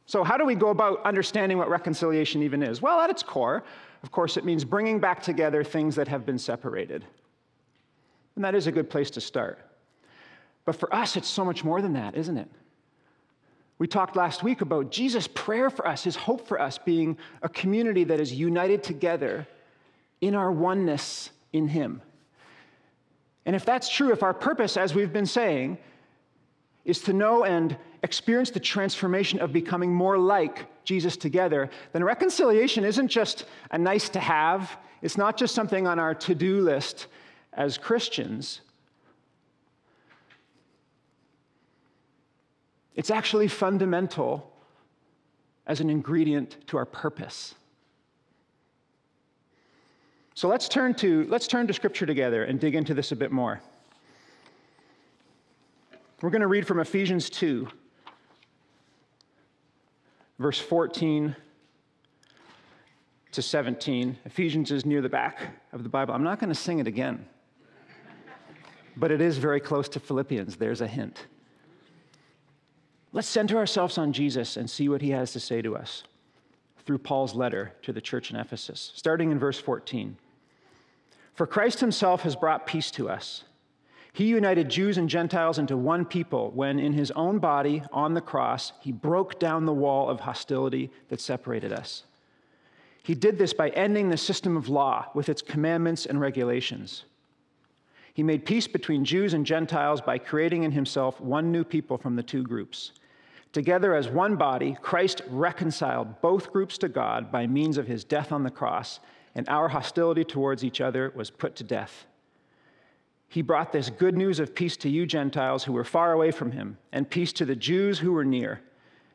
So, 0.06 0.22
how 0.22 0.36
do 0.36 0.44
we 0.44 0.54
go 0.54 0.68
about 0.68 1.02
understanding 1.04 1.58
what 1.58 1.68
reconciliation 1.70 2.42
even 2.42 2.62
is? 2.62 2.82
Well, 2.82 3.00
at 3.00 3.10
its 3.10 3.22
core, 3.22 3.64
of 4.02 4.10
course, 4.10 4.36
it 4.36 4.44
means 4.44 4.64
bringing 4.64 5.00
back 5.00 5.22
together 5.22 5.64
things 5.64 5.96
that 5.96 6.08
have 6.08 6.26
been 6.26 6.38
separated. 6.38 7.04
And 8.36 8.44
that 8.44 8.54
is 8.54 8.66
a 8.66 8.72
good 8.72 8.90
place 8.90 9.10
to 9.10 9.20
start. 9.20 9.58
But 10.64 10.76
for 10.76 10.92
us, 10.94 11.16
it's 11.16 11.28
so 11.28 11.44
much 11.44 11.64
more 11.64 11.82
than 11.82 11.92
that, 11.94 12.16
isn't 12.16 12.38
it? 12.38 12.48
We 13.78 13.86
talked 13.86 14.16
last 14.16 14.42
week 14.42 14.60
about 14.60 14.90
Jesus' 14.90 15.26
prayer 15.26 15.68
for 15.68 15.86
us, 15.86 16.04
his 16.04 16.16
hope 16.16 16.46
for 16.46 16.60
us 16.60 16.78
being 16.78 17.18
a 17.42 17.48
community 17.48 18.04
that 18.04 18.20
is 18.20 18.32
united 18.32 18.82
together 18.82 19.46
in 20.20 20.34
our 20.34 20.50
oneness 20.52 21.30
in 21.52 21.68
him. 21.68 22.00
And 23.46 23.54
if 23.54 23.64
that's 23.64 23.88
true, 23.88 24.12
if 24.12 24.22
our 24.22 24.32
purpose, 24.32 24.76
as 24.76 24.94
we've 24.94 25.12
been 25.12 25.26
saying, 25.26 25.76
is 26.84 27.00
to 27.02 27.12
know 27.12 27.44
and 27.44 27.76
experience 28.02 28.50
the 28.50 28.60
transformation 28.60 29.40
of 29.40 29.52
becoming 29.52 29.92
more 29.92 30.18
like 30.18 30.66
Jesus 30.84 31.16
together, 31.16 31.68
then 31.92 32.04
reconciliation 32.04 32.84
isn't 32.84 33.08
just 33.08 33.46
a 33.70 33.78
nice 33.78 34.08
to 34.10 34.20
have, 34.20 34.78
it's 35.02 35.18
not 35.18 35.36
just 35.36 35.54
something 35.54 35.86
on 35.86 35.98
our 35.98 36.14
to 36.14 36.34
do 36.34 36.60
list 36.60 37.08
as 37.52 37.76
Christians. 37.76 38.60
It's 42.94 43.10
actually 43.10 43.48
fundamental 43.48 44.52
as 45.66 45.80
an 45.80 45.90
ingredient 45.90 46.56
to 46.68 46.76
our 46.76 46.84
purpose. 46.84 47.54
So 50.34 50.48
let's 50.48 50.68
turn 50.68 50.94
to, 50.94 51.26
let's 51.28 51.46
turn 51.46 51.66
to 51.68 51.72
Scripture 51.72 52.06
together 52.06 52.44
and 52.44 52.58
dig 52.60 52.74
into 52.74 52.92
this 52.94 53.12
a 53.12 53.16
bit 53.16 53.32
more. 53.32 53.60
We're 56.20 56.30
going 56.30 56.42
to 56.42 56.48
read 56.48 56.66
from 56.66 56.80
Ephesians 56.80 57.30
2, 57.30 57.68
verse 60.38 60.58
14 60.58 61.36
to 63.32 63.42
17. 63.42 64.18
Ephesians 64.24 64.70
is 64.70 64.86
near 64.86 65.02
the 65.02 65.08
back 65.08 65.60
of 65.72 65.82
the 65.82 65.88
Bible. 65.88 66.14
I'm 66.14 66.22
not 66.22 66.38
going 66.38 66.48
to 66.48 66.54
sing 66.54 66.78
it 66.78 66.86
again, 66.86 67.26
but 68.96 69.10
it 69.10 69.20
is 69.20 69.38
very 69.38 69.60
close 69.60 69.88
to 69.90 70.00
Philippians. 70.00 70.56
There's 70.56 70.80
a 70.80 70.86
hint. 70.86 71.26
Let's 73.14 73.28
center 73.28 73.58
ourselves 73.58 73.96
on 73.96 74.12
Jesus 74.12 74.56
and 74.56 74.68
see 74.68 74.88
what 74.88 75.00
he 75.00 75.10
has 75.10 75.32
to 75.34 75.40
say 75.40 75.62
to 75.62 75.76
us 75.76 76.02
through 76.84 76.98
Paul's 76.98 77.32
letter 77.32 77.72
to 77.82 77.92
the 77.92 78.00
church 78.00 78.32
in 78.32 78.36
Ephesus, 78.36 78.90
starting 78.96 79.30
in 79.30 79.38
verse 79.38 79.58
14. 79.58 80.16
For 81.32 81.46
Christ 81.46 81.78
himself 81.78 82.22
has 82.22 82.34
brought 82.34 82.66
peace 82.66 82.90
to 82.90 83.08
us. 83.08 83.44
He 84.12 84.24
united 84.24 84.68
Jews 84.68 84.98
and 84.98 85.08
Gentiles 85.08 85.60
into 85.60 85.76
one 85.76 86.04
people 86.04 86.50
when, 86.56 86.80
in 86.80 86.92
his 86.92 87.12
own 87.12 87.38
body 87.38 87.84
on 87.92 88.14
the 88.14 88.20
cross, 88.20 88.72
he 88.80 88.90
broke 88.90 89.38
down 89.38 89.64
the 89.64 89.72
wall 89.72 90.10
of 90.10 90.18
hostility 90.18 90.90
that 91.08 91.20
separated 91.20 91.72
us. 91.72 92.02
He 93.04 93.14
did 93.14 93.38
this 93.38 93.52
by 93.52 93.68
ending 93.70 94.08
the 94.08 94.16
system 94.16 94.56
of 94.56 94.68
law 94.68 95.06
with 95.14 95.28
its 95.28 95.40
commandments 95.40 96.04
and 96.04 96.20
regulations. 96.20 97.04
He 98.12 98.24
made 98.24 98.44
peace 98.44 98.66
between 98.66 99.04
Jews 99.04 99.34
and 99.34 99.46
Gentiles 99.46 100.00
by 100.00 100.18
creating 100.18 100.64
in 100.64 100.72
himself 100.72 101.20
one 101.20 101.52
new 101.52 101.62
people 101.62 101.96
from 101.96 102.16
the 102.16 102.22
two 102.22 102.42
groups. 102.42 102.90
Together 103.54 103.94
as 103.94 104.08
one 104.08 104.34
body, 104.34 104.76
Christ 104.82 105.22
reconciled 105.28 106.20
both 106.20 106.52
groups 106.52 106.76
to 106.78 106.88
God 106.88 107.30
by 107.30 107.46
means 107.46 107.78
of 107.78 107.86
his 107.86 108.02
death 108.02 108.32
on 108.32 108.42
the 108.42 108.50
cross 108.50 108.98
and 109.36 109.48
our 109.48 109.68
hostility 109.68 110.24
towards 110.24 110.64
each 110.64 110.80
other 110.80 111.12
was 111.14 111.30
put 111.30 111.54
to 111.56 111.64
death. 111.64 112.04
He 113.28 113.42
brought 113.42 113.72
this 113.72 113.90
good 113.90 114.16
news 114.16 114.40
of 114.40 114.56
peace 114.56 114.76
to 114.78 114.88
you 114.88 115.06
Gentiles 115.06 115.62
who 115.62 115.72
were 115.72 115.84
far 115.84 116.12
away 116.12 116.32
from 116.32 116.50
him, 116.50 116.78
and 116.92 117.08
peace 117.08 117.32
to 117.34 117.44
the 117.44 117.54
Jews 117.54 118.00
who 118.00 118.10
were 118.10 118.24
near. 118.24 118.60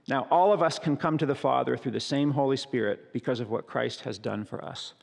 Now, 0.08 0.26
all 0.32 0.54
of 0.54 0.64
us 0.64 0.80
can 0.80 0.96
come 0.96 1.18
to 1.18 1.26
the 1.26 1.36
Father 1.36 1.76
through 1.76 1.92
the 1.92 2.00
same 2.00 2.32
Holy 2.32 2.58
Spirit 2.58 3.12
because 3.12 3.42
of 3.42 3.50
what 3.50 3.68
Christ 3.68 4.02
has 4.02 4.18
done 4.18 4.46
for 4.46 4.64
us. 4.64 4.94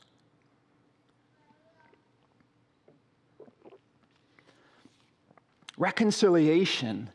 Reconciliation 5.77 7.11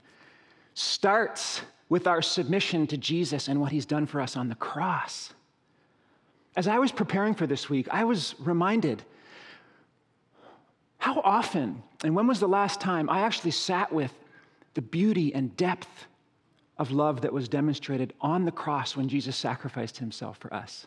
starts 0.75 1.62
with 1.93 2.07
our 2.07 2.23
submission 2.23 2.87
to 2.87 2.97
Jesus 2.97 3.49
and 3.49 3.61
what 3.61 3.71
he's 3.71 3.85
done 3.85 4.07
for 4.07 4.19
us 4.23 4.35
on 4.35 4.49
the 4.49 4.55
cross. 4.55 5.35
As 6.57 6.67
I 6.67 6.79
was 6.79 6.91
preparing 6.91 7.35
for 7.35 7.47
this 7.47 7.69
week, 7.69 7.87
I 7.91 8.05
was 8.05 8.35
reminded 8.39 9.03
how 10.97 11.21
often, 11.21 11.83
and 12.03 12.15
when 12.15 12.27
was 12.27 12.41
the 12.41 12.49
last 12.49 12.81
time 12.81 13.11
I 13.11 13.21
actually 13.21 13.51
sat 13.51 13.93
with 13.93 14.11
the 14.73 14.81
beauty 14.81 15.35
and 15.35 15.55
depth 15.59 16.07
of 16.79 16.93
love 16.93 17.21
that 17.21 17.33
was 17.35 17.47
demonstrated 17.47 18.15
on 18.23 18.47
the 18.47 18.53
cross 18.53 18.97
when 18.97 19.07
Jesus 19.07 19.37
sacrificed 19.37 19.99
himself 19.99 20.39
for 20.39 20.55
us? 20.55 20.87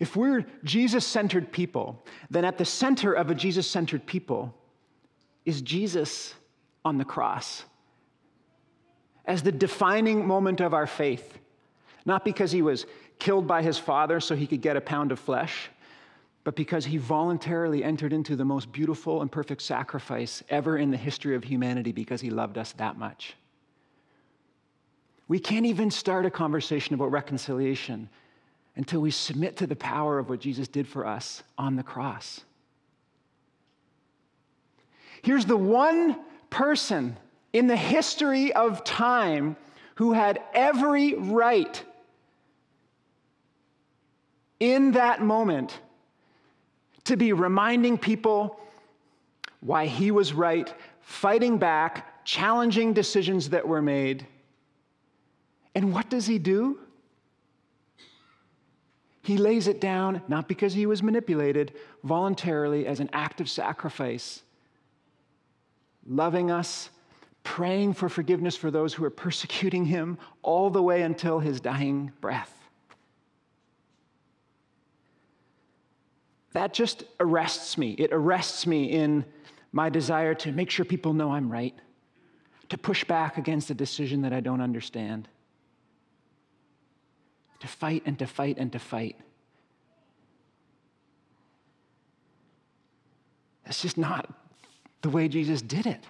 If 0.00 0.16
we're 0.16 0.44
Jesus 0.64 1.06
centered 1.06 1.52
people, 1.52 2.02
then 2.30 2.44
at 2.44 2.58
the 2.58 2.64
center 2.64 3.12
of 3.12 3.30
a 3.30 3.34
Jesus 3.36 3.70
centered 3.70 4.04
people 4.06 4.52
is 5.44 5.62
Jesus 5.62 6.34
on 6.84 6.98
the 6.98 7.04
cross 7.04 7.64
as 9.24 9.42
the 9.42 9.52
defining 9.52 10.26
moment 10.26 10.60
of 10.60 10.74
our 10.74 10.86
faith. 10.86 11.38
Not 12.04 12.24
because 12.24 12.50
he 12.50 12.62
was 12.62 12.86
killed 13.18 13.46
by 13.46 13.62
his 13.62 13.78
father 13.78 14.20
so 14.20 14.34
he 14.34 14.46
could 14.46 14.60
get 14.60 14.76
a 14.76 14.80
pound 14.80 15.12
of 15.12 15.18
flesh, 15.18 15.70
but 16.44 16.56
because 16.56 16.84
he 16.84 16.96
voluntarily 16.96 17.84
entered 17.84 18.12
into 18.12 18.34
the 18.34 18.44
most 18.44 18.72
beautiful 18.72 19.22
and 19.22 19.30
perfect 19.30 19.62
sacrifice 19.62 20.42
ever 20.48 20.76
in 20.76 20.90
the 20.90 20.96
history 20.96 21.36
of 21.36 21.44
humanity 21.44 21.92
because 21.92 22.20
he 22.20 22.30
loved 22.30 22.58
us 22.58 22.72
that 22.72 22.98
much. 22.98 23.34
We 25.28 25.38
can't 25.38 25.66
even 25.66 25.90
start 25.90 26.26
a 26.26 26.30
conversation 26.30 26.94
about 26.94 27.12
reconciliation 27.12 28.08
until 28.76 29.00
we 29.00 29.10
submit 29.10 29.56
to 29.58 29.66
the 29.66 29.76
power 29.76 30.18
of 30.18 30.28
what 30.28 30.40
Jesus 30.40 30.66
did 30.66 30.88
for 30.88 31.06
us 31.06 31.42
on 31.56 31.76
the 31.76 31.82
cross. 31.82 32.40
Here's 35.22 35.46
the 35.46 35.56
one 35.56 36.18
person 36.50 37.16
in 37.52 37.66
the 37.66 37.76
history 37.76 38.52
of 38.52 38.84
time 38.84 39.56
who 39.96 40.12
had 40.12 40.42
every 40.54 41.14
right 41.14 41.82
in 44.58 44.92
that 44.92 45.20
moment 45.20 45.78
to 47.04 47.16
be 47.16 47.32
reminding 47.32 47.98
people 47.98 48.60
why 49.60 49.86
he 49.86 50.10
was 50.10 50.32
right, 50.32 50.72
fighting 51.00 51.58
back, 51.58 52.24
challenging 52.24 52.92
decisions 52.92 53.50
that 53.50 53.66
were 53.66 53.82
made. 53.82 54.26
And 55.74 55.92
what 55.92 56.08
does 56.08 56.26
he 56.26 56.38
do? 56.38 56.78
He 59.22 59.36
lays 59.36 59.68
it 59.68 59.80
down, 59.80 60.22
not 60.26 60.48
because 60.48 60.74
he 60.74 60.86
was 60.86 61.02
manipulated, 61.02 61.74
voluntarily 62.02 62.86
as 62.86 62.98
an 62.98 63.08
act 63.12 63.40
of 63.40 63.48
sacrifice, 63.48 64.42
loving 66.06 66.50
us, 66.50 66.90
praying 67.44 67.94
for 67.94 68.08
forgiveness 68.08 68.56
for 68.56 68.70
those 68.70 68.94
who 68.94 69.04
are 69.04 69.10
persecuting 69.10 69.84
him, 69.84 70.18
all 70.42 70.70
the 70.70 70.82
way 70.82 71.02
until 71.02 71.38
his 71.38 71.60
dying 71.60 72.12
breath. 72.20 72.62
that 76.52 76.74
just 76.74 77.04
arrests 77.18 77.78
me. 77.78 77.92
It 77.92 78.10
arrests 78.12 78.66
me 78.66 78.84
in 78.84 79.24
my 79.72 79.88
desire 79.88 80.34
to 80.34 80.52
make 80.52 80.70
sure 80.70 80.84
people 80.84 81.14
know 81.14 81.32
I'm 81.32 81.50
right, 81.50 81.74
to 82.68 82.78
push 82.78 83.04
back 83.04 83.38
against 83.38 83.70
a 83.70 83.74
decision 83.74 84.22
that 84.22 84.32
I 84.32 84.40
don't 84.40 84.60
understand, 84.60 85.28
to 87.60 87.66
fight 87.66 88.02
and 88.04 88.18
to 88.18 88.26
fight 88.26 88.58
and 88.58 88.70
to 88.72 88.78
fight. 88.78 89.16
That's 93.64 93.80
just 93.80 93.96
not 93.96 94.30
the 95.00 95.08
way 95.08 95.28
Jesus 95.28 95.62
did 95.62 95.86
it. 95.86 96.04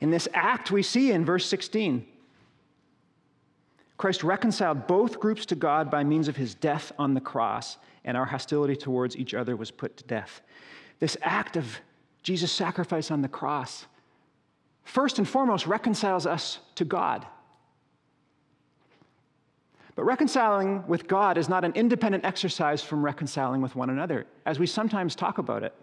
In 0.00 0.10
this 0.10 0.28
act, 0.32 0.70
we 0.70 0.82
see 0.82 1.10
in 1.10 1.24
verse 1.24 1.46
16, 1.46 2.06
Christ 3.96 4.22
reconciled 4.22 4.86
both 4.86 5.18
groups 5.18 5.44
to 5.46 5.56
God 5.56 5.90
by 5.90 6.04
means 6.04 6.28
of 6.28 6.36
his 6.36 6.54
death 6.54 6.92
on 6.98 7.14
the 7.14 7.20
cross, 7.20 7.78
and 8.04 8.16
our 8.16 8.24
hostility 8.24 8.76
towards 8.76 9.16
each 9.16 9.34
other 9.34 9.56
was 9.56 9.72
put 9.72 9.96
to 9.96 10.04
death. 10.04 10.40
This 11.00 11.16
act 11.20 11.56
of 11.56 11.80
Jesus' 12.22 12.52
sacrifice 12.52 13.10
on 13.10 13.22
the 13.22 13.28
cross, 13.28 13.86
first 14.84 15.18
and 15.18 15.28
foremost, 15.28 15.66
reconciles 15.66 16.26
us 16.26 16.60
to 16.76 16.84
God. 16.84 17.26
But 19.96 20.04
reconciling 20.04 20.86
with 20.86 21.08
God 21.08 21.36
is 21.36 21.48
not 21.48 21.64
an 21.64 21.72
independent 21.74 22.24
exercise 22.24 22.82
from 22.82 23.04
reconciling 23.04 23.60
with 23.60 23.74
one 23.74 23.90
another, 23.90 24.26
as 24.46 24.60
we 24.60 24.66
sometimes 24.66 25.16
talk 25.16 25.38
about 25.38 25.64
it. 25.64 25.74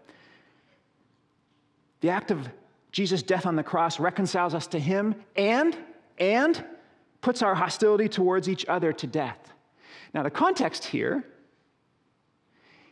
The 2.00 2.10
act 2.10 2.32
of 2.32 2.48
Jesus' 2.96 3.24
death 3.24 3.46
on 3.46 3.58
the 3.58 3.64
cross 3.64 4.00
reconciles 4.00 4.54
us 4.56 4.68
to 4.68 4.80
Him 4.80 5.16
and, 5.36 5.78
and 6.18 6.64
puts 7.20 7.42
our 7.42 7.54
hostility 7.54 8.08
towards 8.08 8.48
each 8.48 8.66
other 8.68 8.94
to 8.94 9.06
death. 9.06 9.52
Now, 10.14 10.24
the 10.24 10.30
context 10.30 10.86
here 10.86 11.26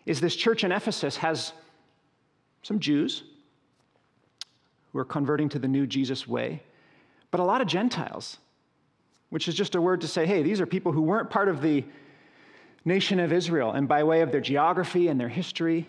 is 0.05 0.19
this 0.19 0.35
church 0.35 0.65
in 0.65 0.73
Ephesus 0.73 1.15
has 1.15 1.53
some 2.63 2.81
Jews 2.81 3.23
who 4.91 4.99
are 4.99 5.05
converting 5.05 5.47
to 5.47 5.57
the 5.57 5.69
new 5.69 5.87
Jesus 5.87 6.27
way, 6.27 6.61
but 7.31 7.39
a 7.39 7.43
lot 7.45 7.61
of 7.61 7.67
Gentiles, 7.69 8.39
which 9.29 9.47
is 9.47 9.55
just 9.55 9.73
a 9.73 9.81
word 9.81 10.01
to 10.01 10.07
say, 10.09 10.25
hey, 10.25 10.43
these 10.43 10.59
are 10.59 10.65
people 10.65 10.91
who 10.91 11.01
weren't 11.01 11.29
part 11.29 11.47
of 11.47 11.61
the 11.61 11.85
nation 12.83 13.21
of 13.21 13.31
Israel, 13.31 13.71
and 13.71 13.87
by 13.87 14.03
way 14.03 14.19
of 14.19 14.33
their 14.33 14.41
geography 14.41 15.07
and 15.07 15.17
their 15.17 15.29
history, 15.29 15.87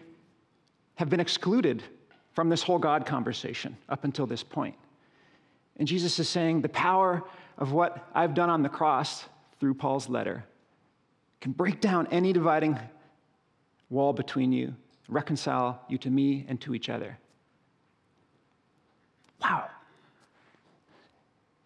have 0.94 1.10
been 1.10 1.18
excluded 1.18 1.82
from 2.34 2.48
this 2.48 2.62
whole 2.62 2.78
God 2.78 3.06
conversation 3.06 3.76
up 3.88 4.04
until 4.04 4.26
this 4.26 4.42
point. 4.42 4.76
And 5.76 5.88
Jesus 5.88 6.18
is 6.18 6.28
saying 6.28 6.62
the 6.62 6.68
power 6.68 7.22
of 7.58 7.72
what 7.72 8.08
I've 8.14 8.34
done 8.34 8.50
on 8.50 8.62
the 8.62 8.68
cross 8.68 9.24
through 9.58 9.74
Paul's 9.74 10.08
letter 10.08 10.44
can 11.40 11.52
break 11.52 11.80
down 11.80 12.06
any 12.10 12.32
dividing 12.32 12.78
wall 13.90 14.12
between 14.12 14.52
you, 14.52 14.74
reconcile 15.08 15.80
you 15.88 15.98
to 15.98 16.10
me 16.10 16.44
and 16.48 16.60
to 16.62 16.74
each 16.74 16.88
other. 16.88 17.18
Wow. 19.42 19.68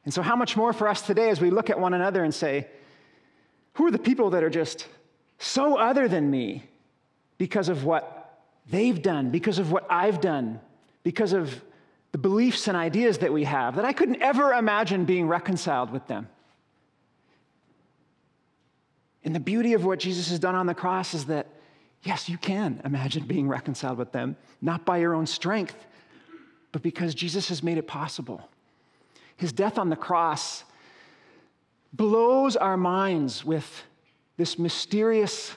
And 0.05 0.13
so, 0.13 0.23
how 0.23 0.37
much 0.37 0.57
more 0.57 0.73
for 0.73 0.89
us 0.89 1.03
today 1.03 1.31
as 1.31 1.41
we 1.41 1.51
look 1.51 1.71
at 1.71 1.79
one 1.79 1.95
another 1.95 2.25
and 2.25 2.35
say, 2.35 2.67
who 3.75 3.87
are 3.87 3.91
the 3.93 3.99
people 3.99 4.31
that 4.31 4.43
are 4.43 4.51
just 4.51 4.89
so 5.39 5.77
other 5.79 6.09
than 6.09 6.31
me 6.31 6.69
because 7.39 7.69
of 7.69 7.85
what 7.85 8.18
they've 8.71 9.01
done, 9.01 9.31
because 9.31 9.59
of 9.59 9.73
what 9.73 9.87
I've 9.91 10.21
done, 10.21 10.61
because 11.03 11.33
of 11.33 11.63
the 12.13 12.19
beliefs 12.19 12.69
and 12.69 12.77
ideas 12.77 13.19
that 13.19 13.33
we 13.33 13.45
have 13.45 13.77
that 13.77 13.85
I 13.85 13.93
couldn't 13.93 14.23
ever 14.23 14.53
imagine 14.53 15.05
being 15.05 15.29
reconciled 15.29 15.91
with 15.91 16.07
them. 16.07 16.29
And 19.25 19.35
the 19.35 19.41
beauty 19.41 19.75
of 19.75 19.85
what 19.85 19.99
Jesus 19.99 20.31
has 20.31 20.39
done 20.39 20.55
on 20.55 20.67
the 20.67 20.75
cross 20.75 21.13
is 21.13 21.27
that, 21.27 21.47
yes, 22.03 22.29
you 22.29 22.39
can 22.39 22.81
imagine 22.85 23.27
being 23.27 23.49
reconciled 23.49 23.99
with 23.99 24.13
them, 24.13 24.37
not 24.63 24.87
by 24.87 24.99
your 24.99 25.15
own 25.15 25.27
strength, 25.27 25.87
but 26.73 26.83
because 26.83 27.15
Jesus 27.15 27.49
has 27.49 27.63
made 27.63 27.79
it 27.79 27.87
possible. 27.87 28.49
His 29.37 29.53
death 29.53 29.79
on 29.79 29.91
the 29.91 29.97
cross 29.97 30.65
blows 31.93 32.57
our 32.57 32.77
minds 32.77 33.45
with 33.45 33.83
this 34.37 34.59
mysterious 34.59 35.57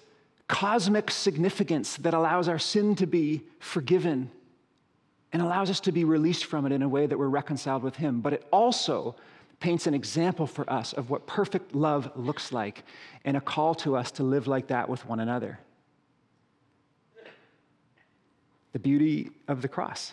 cosmic 0.51 1.09
significance 1.09 1.95
that 1.95 2.13
allows 2.13 2.49
our 2.49 2.59
sin 2.59 2.93
to 2.93 3.07
be 3.07 3.41
forgiven 3.59 4.29
and 5.31 5.41
allows 5.41 5.69
us 5.69 5.79
to 5.79 5.93
be 5.93 6.03
released 6.03 6.43
from 6.43 6.65
it 6.65 6.73
in 6.73 6.81
a 6.81 6.89
way 6.89 7.05
that 7.07 7.17
we're 7.17 7.29
reconciled 7.29 7.83
with 7.83 7.95
Him. 7.95 8.19
But 8.19 8.33
it 8.33 8.45
also 8.51 9.15
paints 9.61 9.87
an 9.87 9.93
example 9.93 10.45
for 10.45 10.69
us 10.69 10.91
of 10.91 11.09
what 11.09 11.25
perfect 11.25 11.73
love 11.73 12.11
looks 12.17 12.51
like 12.51 12.83
and 13.23 13.37
a 13.37 13.41
call 13.41 13.73
to 13.75 13.95
us 13.95 14.11
to 14.11 14.23
live 14.23 14.45
like 14.45 14.67
that 14.67 14.89
with 14.89 15.05
one 15.05 15.21
another. 15.21 15.57
The 18.73 18.79
beauty 18.79 19.31
of 19.47 19.61
the 19.61 19.69
cross. 19.69 20.11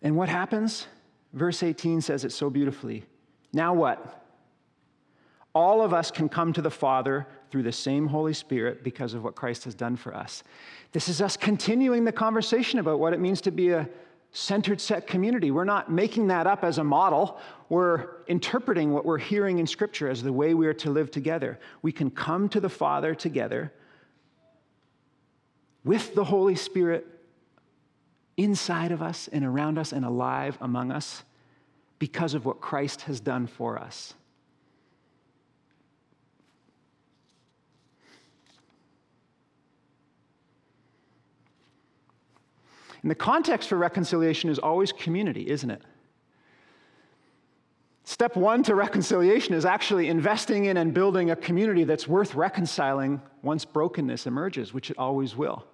And 0.00 0.16
what 0.16 0.28
happens? 0.28 0.86
Verse 1.32 1.64
18 1.64 2.02
says 2.02 2.24
it 2.24 2.30
so 2.30 2.50
beautifully. 2.50 3.04
Now 3.52 3.74
what? 3.74 4.19
All 5.54 5.82
of 5.82 5.92
us 5.92 6.10
can 6.10 6.28
come 6.28 6.52
to 6.52 6.62
the 6.62 6.70
Father 6.70 7.26
through 7.50 7.64
the 7.64 7.72
same 7.72 8.06
Holy 8.06 8.32
Spirit 8.32 8.84
because 8.84 9.14
of 9.14 9.24
what 9.24 9.34
Christ 9.34 9.64
has 9.64 9.74
done 9.74 9.96
for 9.96 10.14
us. 10.14 10.42
This 10.92 11.08
is 11.08 11.20
us 11.20 11.36
continuing 11.36 12.04
the 12.04 12.12
conversation 12.12 12.78
about 12.78 13.00
what 13.00 13.12
it 13.12 13.20
means 13.20 13.40
to 13.42 13.50
be 13.50 13.70
a 13.70 13.88
centered 14.32 14.80
set 14.80 15.06
community. 15.06 15.50
We're 15.50 15.64
not 15.64 15.90
making 15.90 16.28
that 16.28 16.46
up 16.46 16.62
as 16.62 16.78
a 16.78 16.84
model. 16.84 17.40
We're 17.68 18.22
interpreting 18.28 18.92
what 18.92 19.04
we're 19.04 19.18
hearing 19.18 19.58
in 19.58 19.66
Scripture 19.66 20.08
as 20.08 20.22
the 20.22 20.32
way 20.32 20.54
we 20.54 20.68
are 20.68 20.74
to 20.74 20.90
live 20.90 21.10
together. 21.10 21.58
We 21.82 21.90
can 21.90 22.10
come 22.10 22.48
to 22.50 22.60
the 22.60 22.68
Father 22.68 23.14
together 23.14 23.72
with 25.84 26.14
the 26.14 26.24
Holy 26.24 26.54
Spirit 26.54 27.06
inside 28.36 28.92
of 28.92 29.02
us 29.02 29.28
and 29.32 29.44
around 29.44 29.78
us 29.78 29.92
and 29.92 30.04
alive 30.04 30.56
among 30.60 30.92
us 30.92 31.24
because 31.98 32.34
of 32.34 32.44
what 32.44 32.60
Christ 32.60 33.02
has 33.02 33.20
done 33.20 33.46
for 33.46 33.78
us. 33.78 34.14
And 43.02 43.10
the 43.10 43.14
context 43.14 43.68
for 43.68 43.76
reconciliation 43.76 44.50
is 44.50 44.58
always 44.58 44.92
community, 44.92 45.48
isn't 45.48 45.70
it? 45.70 45.82
Step 48.04 48.36
one 48.36 48.62
to 48.64 48.74
reconciliation 48.74 49.54
is 49.54 49.64
actually 49.64 50.08
investing 50.08 50.64
in 50.64 50.76
and 50.76 50.92
building 50.92 51.30
a 51.30 51.36
community 51.36 51.84
that's 51.84 52.08
worth 52.08 52.34
reconciling 52.34 53.22
once 53.42 53.64
brokenness 53.64 54.26
emerges, 54.26 54.74
which 54.74 54.90
it 54.90 54.98
always 54.98 55.36
will. 55.36 55.64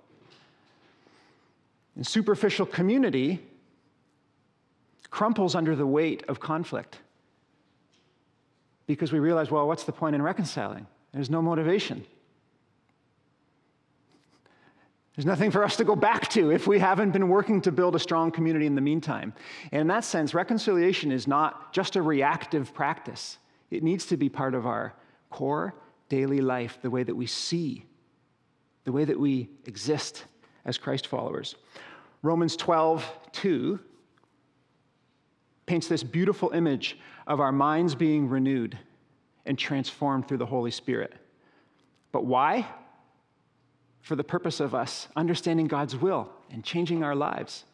And 1.97 2.07
superficial 2.07 2.67
community 2.67 3.43
crumples 5.11 5.55
under 5.55 5.75
the 5.75 5.87
weight 5.87 6.25
of 6.29 6.39
conflict 6.39 6.99
because 8.87 9.13
we 9.13 9.19
realize, 9.19 9.51
well, 9.51 9.67
what's 9.67 9.85
the 9.85 9.93
point 9.93 10.15
in 10.15 10.23
reconciling? 10.23 10.87
There's 11.13 11.31
no 11.31 11.41
motivation. 11.41 12.05
There's 15.17 15.27
nothing 15.27 15.51
for 15.51 15.65
us 15.65 15.77
to 15.77 15.85
go 15.85 15.97
back 15.97 16.29
to 16.31 16.51
if 16.51 16.67
we 16.67 16.79
haven't 16.79 17.13
been 17.13 17.29
working 17.29 17.63
to 17.63 17.73
build 17.73 17.97
a 17.97 17.99
strong 17.99 18.31
community 18.31 18.67
in 18.67 18.75
the 18.75 18.83
meantime. 18.83 19.33
And 19.73 19.81
in 19.81 19.87
that 19.87 20.05
sense, 20.05 20.35
reconciliation 20.35 21.11
is 21.11 21.27
not 21.27 21.73
just 21.73 21.97
a 21.97 22.03
reactive 22.03 22.75
practice, 22.75 23.39
it 23.71 23.83
needs 23.83 24.07
to 24.07 24.17
be 24.17 24.29
part 24.29 24.55
of 24.55 24.67
our 24.67 24.95
core 25.31 25.75
daily 26.09 26.41
life, 26.41 26.79
the 26.83 26.91
way 26.91 27.03
that 27.03 27.15
we 27.15 27.27
see, 27.27 27.87
the 28.85 28.93
way 28.93 29.05
that 29.05 29.19
we 29.19 29.49
exist 29.65 30.27
as 30.67 30.77
Christ 30.77 31.07
followers. 31.07 31.57
Romans 32.23 32.55
12, 32.55 33.11
2 33.33 33.81
paints 35.65 35.89
this 35.89 36.03
beautiful 36.03 36.51
image 36.51 36.99
of 37.27 37.41
our 37.41 37.53
minds 37.53 37.95
being 37.95 38.29
renewed 38.29 38.79
and 39.47 39.59
transformed 39.59 40.29
through 40.29 40.39
the 40.39 40.47
Holy 40.47 40.71
Spirit. 40.71 41.15
But 42.13 42.25
why? 42.25 42.67
For 44.07 44.15
the 44.15 44.23
purpose 44.23 44.61
of 44.61 44.73
us 44.73 45.09
understanding 45.17 45.67
God's 45.67 45.97
will 45.97 46.31
and 46.53 46.63
changing 46.63 47.03
our 47.03 47.17
lives. 47.17 47.65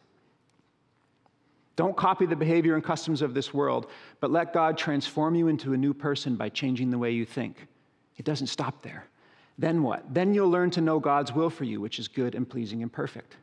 Don't 1.75 1.95
copy 1.95 2.25
the 2.25 2.35
behavior 2.35 2.73
and 2.73 2.83
customs 2.83 3.21
of 3.21 3.35
this 3.35 3.53
world, 3.53 3.85
but 4.19 4.31
let 4.31 4.51
God 4.51 4.75
transform 4.75 5.35
you 5.35 5.47
into 5.47 5.73
a 5.73 5.77
new 5.77 5.93
person 5.93 6.35
by 6.35 6.49
changing 6.49 6.89
the 6.89 6.97
way 6.97 7.11
you 7.11 7.23
think. 7.23 7.67
It 8.17 8.25
doesn't 8.25 8.47
stop 8.47 8.81
there. 8.81 9.05
Then 9.59 9.83
what? 9.83 10.11
Then 10.11 10.33
you'll 10.33 10.49
learn 10.49 10.71
to 10.71 10.81
know 10.81 10.99
God's 10.99 11.31
will 11.31 11.51
for 11.51 11.65
you, 11.65 11.79
which 11.79 11.99
is 11.99 12.07
good 12.07 12.33
and 12.33 12.49
pleasing 12.49 12.81
and 12.81 12.91
perfect. 12.91 13.37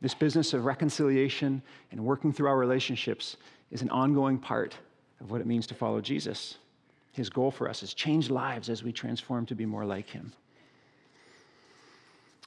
This 0.00 0.14
business 0.14 0.52
of 0.52 0.64
reconciliation 0.64 1.62
and 1.92 2.04
working 2.04 2.32
through 2.32 2.48
our 2.48 2.58
relationships 2.58 3.36
is 3.70 3.82
an 3.82 3.90
ongoing 3.90 4.36
part 4.36 4.76
of 5.20 5.30
what 5.30 5.40
it 5.40 5.46
means 5.46 5.68
to 5.68 5.74
follow 5.74 6.00
Jesus. 6.00 6.56
His 7.12 7.30
goal 7.30 7.52
for 7.52 7.68
us 7.68 7.84
is 7.84 7.94
change 7.94 8.30
lives 8.30 8.68
as 8.68 8.82
we 8.82 8.90
transform 8.90 9.46
to 9.46 9.54
be 9.54 9.64
more 9.64 9.84
like 9.84 10.10
him. 10.10 10.32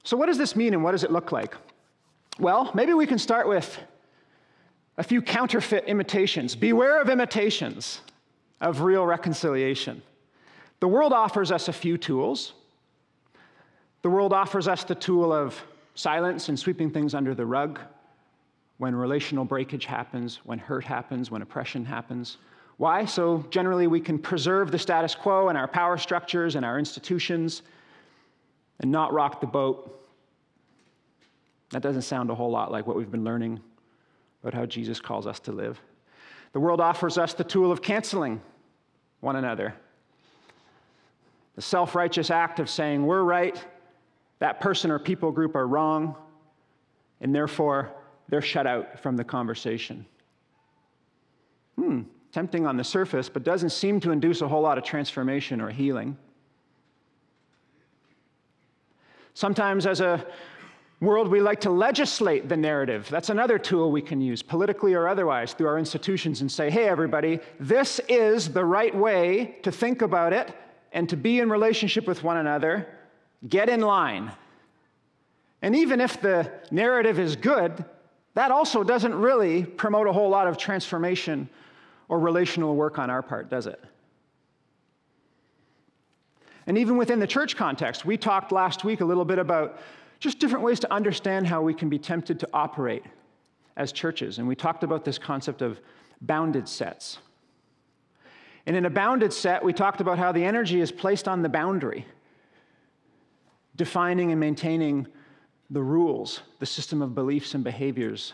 So, 0.08 0.16
what 0.16 0.28
does 0.28 0.38
this 0.38 0.56
mean 0.56 0.74
and 0.74 0.86
what 0.86 0.94
does 0.94 1.04
it 1.04 1.12
look 1.12 1.34
like? 1.34 1.54
Well, 2.40 2.72
maybe 2.74 2.94
we 2.94 3.06
can 3.06 3.18
start 3.20 3.46
with 3.46 3.78
a 4.98 5.04
few 5.04 5.22
counterfeit 5.22 5.84
imitations. 5.84 6.56
Beware 6.56 7.02
of 7.02 7.10
imitations 7.10 8.00
of 8.62 8.84
real 8.84 9.06
reconciliation. 9.06 10.02
The 10.80 10.88
world 10.88 11.12
offers 11.12 11.52
us 11.52 11.68
a 11.68 11.74
few 11.74 11.98
tools. 11.98 12.54
The 14.02 14.10
world 14.10 14.32
offers 14.32 14.70
us 14.70 14.86
the 14.86 14.96
tool 14.96 15.34
of 15.34 15.62
silence 15.96 16.48
and 16.48 16.58
sweeping 16.58 16.90
things 16.90 17.14
under 17.14 17.36
the 17.36 17.46
rug 17.46 17.78
when 18.78 18.96
relational 18.96 19.44
breakage 19.44 19.84
happens, 19.84 20.40
when 20.46 20.58
hurt 20.58 20.86
happens, 20.86 21.32
when 21.32 21.42
oppression 21.42 21.84
happens. 21.84 22.38
Why? 22.78 23.04
So 23.04 23.46
generally 23.50 23.88
we 23.88 24.00
can 24.00 24.20
preserve 24.20 24.72
the 24.72 24.80
status 24.80 25.16
quo 25.16 25.50
and 25.50 25.58
our 25.58 25.68
power 25.68 25.98
structures 25.98 26.56
and 26.56 26.64
our 26.64 26.80
institutions 26.80 27.62
and 28.80 28.92
not 28.92 29.14
rock 29.14 29.42
the 29.42 29.48
boat. 29.48 29.94
That 31.72 31.82
doesn't 31.82 32.04
sound 32.04 32.30
a 32.30 32.36
whole 32.36 32.52
lot 32.52 32.72
like 32.72 32.88
what 32.88 32.96
we've 32.96 33.12
been 33.12 33.24
learning 33.24 33.60
about 34.42 34.54
how 34.54 34.66
Jesus 34.66 35.00
calls 35.02 35.28
us 35.28 35.40
to 35.42 35.52
live. 35.52 35.82
The 36.54 36.60
world 36.60 36.80
offers 36.80 37.18
us 37.18 37.34
the 37.34 37.44
tool 37.44 37.72
of 37.72 37.82
canceling 37.82 38.42
one 39.20 39.36
another. 39.36 39.74
The 41.56 41.62
self 41.62 41.96
righteous 41.96 42.30
act 42.30 42.60
of 42.60 42.70
saying, 42.70 43.06
we're 43.06 43.24
right, 43.24 43.62
that 44.40 44.60
person 44.60 44.92
or 44.92 45.00
people 45.00 45.32
group 45.32 45.56
are 45.56 45.68
wrong, 45.68 46.16
and 47.20 47.34
therefore 47.34 47.92
they're 48.30 48.42
shut 48.42 48.68
out 48.68 49.00
from 49.00 49.18
the 49.18 49.24
conversation. 49.24 50.06
Hmm, 51.76 52.02
tempting 52.32 52.66
on 52.66 52.78
the 52.78 52.84
surface, 52.84 53.30
but 53.30 53.44
doesn't 53.44 53.72
seem 53.72 54.00
to 54.02 54.12
induce 54.12 54.42
a 54.42 54.48
whole 54.48 54.62
lot 54.62 54.78
of 54.78 54.84
transformation 54.84 55.62
or 55.62 55.70
healing. 55.70 56.18
Sometimes, 59.38 59.86
as 59.86 60.02
a 60.02 60.26
world, 61.00 61.28
we 61.28 61.42
like 61.42 61.62
to 61.62 61.70
legislate 61.70 62.50
the 62.50 62.58
narrative. 62.58 63.08
That's 63.08 63.30
another 63.30 63.60
tool 63.60 63.92
we 63.92 64.02
can 64.02 64.20
use, 64.20 64.42
politically 64.42 64.96
or 64.96 65.08
otherwise, 65.08 65.54
through 65.54 65.68
our 65.68 65.78
institutions 65.78 66.42
and 66.42 66.52
say, 66.52 66.72
hey, 66.72 66.90
everybody, 66.90 67.40
this 67.60 68.02
is 68.10 68.50
the 68.50 68.66
right 68.66 68.96
way 68.96 69.60
to 69.62 69.72
think 69.72 70.02
about 70.02 70.34
it 70.34 70.56
and 70.92 71.08
to 71.10 71.16
be 71.16 71.40
in 71.40 71.52
relationship 71.52 72.08
with 72.08 72.24
one 72.24 72.38
another. 72.38 72.88
Get 73.48 73.70
in 73.70 73.82
line. 73.82 74.32
And 75.62 75.76
even 75.76 76.02
if 76.02 76.20
the 76.20 76.52
narrative 76.72 77.20
is 77.20 77.36
good, 77.36 77.86
that 78.34 78.50
also 78.50 78.84
doesn't 78.84 79.14
really 79.14 79.66
promote 79.66 80.08
a 80.08 80.12
whole 80.12 80.30
lot 80.30 80.48
of 80.48 80.58
transformation 80.58 81.48
or 82.10 82.20
relational 82.20 82.76
work 82.76 82.98
on 82.98 83.12
our 83.12 83.22
part, 83.22 83.52
does 83.52 83.68
it? 83.68 83.84
And 86.68 86.78
even 86.78 86.98
within 86.98 87.20
the 87.20 87.28
church 87.28 87.56
context, 87.56 88.06
we 88.06 88.18
talked 88.18 88.52
last 88.52 88.84
week 88.84 89.00
a 89.00 89.06
little 89.06 89.26
bit 89.26 89.40
about 89.40 89.80
just 90.20 90.40
different 90.40 90.66
ways 90.66 90.80
to 90.82 90.94
understand 90.94 91.48
how 91.48 91.62
we 91.62 91.74
can 91.74 91.90
be 91.90 91.98
tempted 91.98 92.40
to 92.42 92.50
operate 92.54 93.04
as 93.78 93.92
churches. 93.92 94.38
And 94.38 94.48
we 94.48 94.56
talked 94.56 94.84
about 94.84 95.06
this 95.06 95.18
concept 95.18 95.62
of 95.62 95.80
bounded 96.22 96.68
sets. 96.68 97.20
And 98.66 98.76
in 98.76 98.86
a 98.86 98.90
bounded 98.90 99.32
set, 99.32 99.64
we 99.64 99.72
talked 99.72 100.02
about 100.02 100.20
how 100.20 100.34
the 100.34 100.44
energy 100.44 100.82
is 100.82 100.92
placed 100.92 101.28
on 101.28 101.42
the 101.42 101.48
boundary, 101.50 102.06
defining 103.78 104.32
and 104.32 104.40
maintaining 104.40 105.08
the 105.70 105.82
rules, 105.82 106.42
the 106.60 106.66
system 106.66 107.02
of 107.02 107.16
beliefs 107.16 107.54
and 107.54 107.64
behaviors 107.64 108.34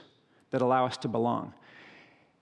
that 0.49 0.61
allow 0.61 0.85
us 0.85 0.97
to 0.97 1.07
belong. 1.07 1.53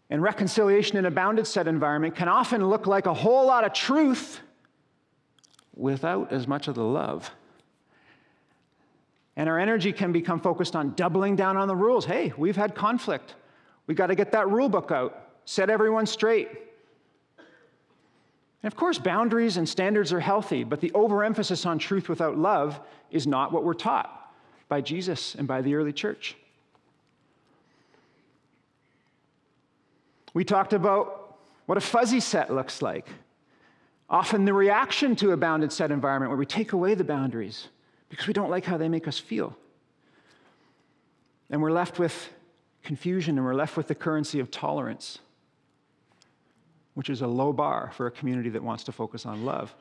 And 0.09 0.21
reconciliation 0.21 0.97
in 0.97 1.05
a 1.05 1.11
bounded 1.11 1.47
set 1.47 1.67
environment 1.67 2.15
can 2.15 2.29
often 2.29 2.65
look 2.65 2.87
like 2.87 3.07
a 3.07 3.13
whole 3.13 3.45
lot 3.45 3.65
of 3.65 3.73
truth 3.73 4.41
without 5.81 6.31
as 6.31 6.47
much 6.47 6.67
of 6.67 6.75
the 6.75 6.83
love. 6.83 7.31
And 9.35 9.49
our 9.49 9.57
energy 9.57 9.91
can 9.91 10.11
become 10.11 10.39
focused 10.39 10.75
on 10.75 10.93
doubling 10.93 11.35
down 11.35 11.57
on 11.57 11.67
the 11.67 11.75
rules. 11.75 12.05
Hey, 12.05 12.31
we've 12.37 12.55
had 12.55 12.75
conflict. 12.75 13.35
We've 13.87 13.97
got 13.97 14.07
to 14.07 14.15
get 14.15 14.31
that 14.33 14.47
rule 14.49 14.69
book 14.69 14.91
out, 14.91 15.29
set 15.45 15.69
everyone 15.69 16.05
straight. 16.05 16.49
And 18.63 18.71
of 18.71 18.75
course, 18.75 18.99
boundaries 18.99 19.57
and 19.57 19.67
standards 19.67 20.13
are 20.13 20.19
healthy, 20.19 20.63
but 20.63 20.81
the 20.81 20.91
overemphasis 20.93 21.65
on 21.65 21.79
truth 21.79 22.07
without 22.07 22.37
love 22.37 22.79
is 23.09 23.25
not 23.25 23.51
what 23.51 23.63
we're 23.63 23.73
taught 23.73 24.31
by 24.69 24.81
Jesus 24.81 25.33
and 25.33 25.47
by 25.47 25.61
the 25.61 25.73
early 25.73 25.91
church. 25.91 26.35
We 30.33 30.45
talked 30.45 30.73
about 30.73 31.39
what 31.65 31.77
a 31.77 31.81
fuzzy 31.81 32.19
set 32.19 32.53
looks 32.53 32.81
like. 32.81 33.07
Often 34.11 34.45
the 34.45 34.53
reaction 34.53 35.15
to 35.15 35.31
a 35.31 35.37
bounded 35.37 35.71
set 35.71 35.89
environment 35.89 36.29
where 36.29 36.37
we 36.37 36.45
take 36.45 36.73
away 36.73 36.93
the 36.93 37.03
boundaries 37.03 37.69
because 38.09 38.27
we 38.27 38.33
don't 38.33 38.51
like 38.51 38.65
how 38.65 38.77
they 38.77 38.89
make 38.89 39.07
us 39.07 39.17
feel. 39.17 39.57
And 41.49 41.63
we're 41.63 41.71
left 41.71 41.97
with 41.97 42.29
confusion 42.83 43.39
and 43.39 43.47
we're 43.47 43.55
left 43.55 43.75
with 43.75 43.87
the 43.87 43.95
currency 43.95 44.39
of 44.39 44.51
tolerance 44.51 45.17
which 46.93 47.09
is 47.09 47.21
a 47.21 47.27
low 47.27 47.53
bar 47.53 47.91
for 47.95 48.07
a 48.07 48.11
community 48.11 48.49
that 48.49 48.63
wants 48.63 48.83
to 48.85 48.91
focus 48.91 49.25
on 49.25 49.45
love. 49.45 49.73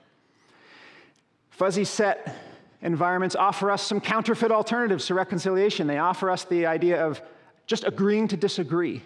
Fuzzy 1.51 1.85
set 1.85 2.37
environments 2.83 3.37
offer 3.37 3.71
us 3.71 3.83
some 3.83 4.01
counterfeit 4.01 4.51
alternatives 4.51 5.07
to 5.07 5.15
reconciliation. 5.15 5.87
They 5.87 5.99
offer 5.99 6.31
us 6.31 6.45
the 6.45 6.67
idea 6.67 7.05
of 7.05 7.21
just 7.67 7.85
agreeing 7.85 8.29
to 8.29 8.37
disagree. 8.37 9.03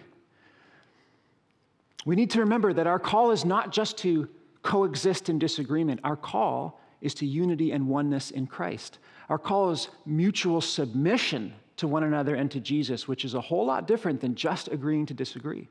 We 2.05 2.15
need 2.15 2.31
to 2.31 2.39
remember 2.39 2.71
that 2.73 2.87
our 2.87 2.99
call 2.99 3.31
is 3.31 3.43
not 3.43 3.71
just 3.71 3.97
to 3.99 4.29
coexist 4.65 5.29
in 5.29 5.39
disagreement, 5.39 6.01
our 6.03 6.15
call 6.15 6.81
is 6.99 7.13
to 7.13 7.25
unity 7.25 7.71
and 7.71 7.87
oneness 7.87 8.31
in 8.31 8.47
Christ. 8.47 8.97
Our 9.29 9.37
call 9.37 9.69
is 9.69 9.89
mutual 10.05 10.59
submission 10.59 11.53
to 11.77 11.87
one 11.87 12.03
another 12.03 12.35
and 12.35 12.49
to 12.51 12.59
Jesus, 12.59 13.07
which 13.07 13.23
is 13.23 13.35
a 13.35 13.41
whole 13.41 13.65
lot 13.65 13.87
different 13.87 14.21
than 14.21 14.33
just 14.33 14.67
agreeing 14.69 15.05
to 15.05 15.13
disagree. 15.13 15.69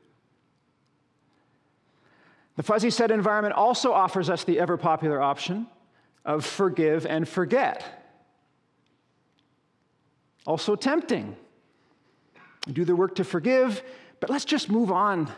The 2.55 2.63
fuzzy 2.63 2.89
set 2.89 3.11
environment 3.11 3.53
also 3.53 3.91
offers 3.91 4.29
us 4.29 4.45
the 4.45 4.59
ever 4.59 4.77
popular 4.77 5.21
option 5.21 5.67
of 6.23 6.45
forgive 6.45 7.05
and 7.05 7.27
forget. 7.27 8.01
Also 10.47 10.75
tempting. 10.75 11.35
Do 12.71 12.85
the 12.85 12.95
work 12.95 13.15
to 13.15 13.25
forgive, 13.25 13.83
but 14.21 14.29
let's 14.29 14.45
just 14.45 14.69
move 14.69 14.89
on. 14.89 15.29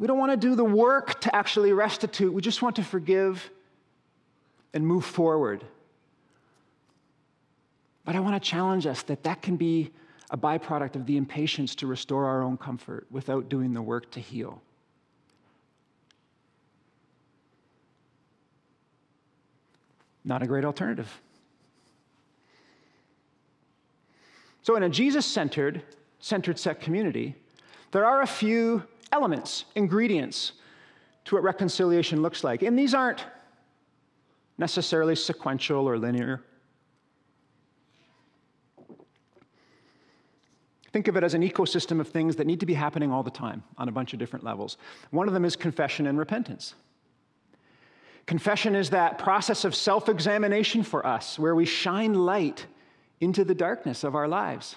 We 0.00 0.06
don't 0.06 0.18
want 0.18 0.32
to 0.32 0.36
do 0.38 0.54
the 0.54 0.64
work 0.64 1.20
to 1.20 1.36
actually 1.36 1.74
restitute. 1.74 2.32
We 2.32 2.40
just 2.40 2.62
want 2.62 2.76
to 2.76 2.82
forgive 2.82 3.50
and 4.72 4.84
move 4.84 5.04
forward. 5.04 5.62
But 8.06 8.16
I 8.16 8.20
want 8.20 8.42
to 8.42 8.50
challenge 8.50 8.86
us 8.86 9.02
that 9.02 9.22
that 9.24 9.42
can 9.42 9.56
be 9.56 9.90
a 10.30 10.38
byproduct 10.38 10.96
of 10.96 11.04
the 11.04 11.18
impatience 11.18 11.74
to 11.76 11.86
restore 11.86 12.24
our 12.24 12.42
own 12.42 12.56
comfort 12.56 13.08
without 13.10 13.50
doing 13.50 13.74
the 13.74 13.82
work 13.82 14.10
to 14.12 14.20
heal. 14.20 14.62
Not 20.24 20.42
a 20.42 20.46
great 20.46 20.64
alternative. 20.64 21.20
So, 24.62 24.76
in 24.76 24.82
a 24.82 24.88
Jesus 24.88 25.26
centered, 25.26 25.82
centered 26.20 26.58
set 26.58 26.80
community, 26.80 27.34
there 27.90 28.06
are 28.06 28.22
a 28.22 28.26
few 28.26 28.84
elements, 29.12 29.64
ingredients 29.74 30.52
to 31.24 31.34
what 31.34 31.44
reconciliation 31.44 32.22
looks 32.22 32.44
like. 32.44 32.62
And 32.62 32.78
these 32.78 32.94
aren't 32.94 33.24
necessarily 34.58 35.16
sequential 35.16 35.88
or 35.88 35.98
linear. 35.98 36.42
Think 40.92 41.06
of 41.08 41.16
it 41.16 41.22
as 41.22 41.34
an 41.34 41.42
ecosystem 41.42 42.00
of 42.00 42.08
things 42.08 42.36
that 42.36 42.46
need 42.46 42.60
to 42.60 42.66
be 42.66 42.74
happening 42.74 43.12
all 43.12 43.22
the 43.22 43.30
time 43.30 43.62
on 43.78 43.88
a 43.88 43.92
bunch 43.92 44.12
of 44.12 44.18
different 44.18 44.44
levels. 44.44 44.76
One 45.10 45.28
of 45.28 45.34
them 45.34 45.44
is 45.44 45.54
confession 45.54 46.06
and 46.06 46.18
repentance. 46.18 46.74
Confession 48.26 48.74
is 48.74 48.90
that 48.90 49.18
process 49.18 49.64
of 49.64 49.74
self 49.74 50.08
examination 50.08 50.82
for 50.82 51.06
us 51.06 51.38
where 51.38 51.54
we 51.54 51.64
shine 51.64 52.14
light 52.14 52.66
into 53.20 53.44
the 53.44 53.54
darkness 53.54 54.04
of 54.04 54.14
our 54.14 54.28
lives. 54.28 54.76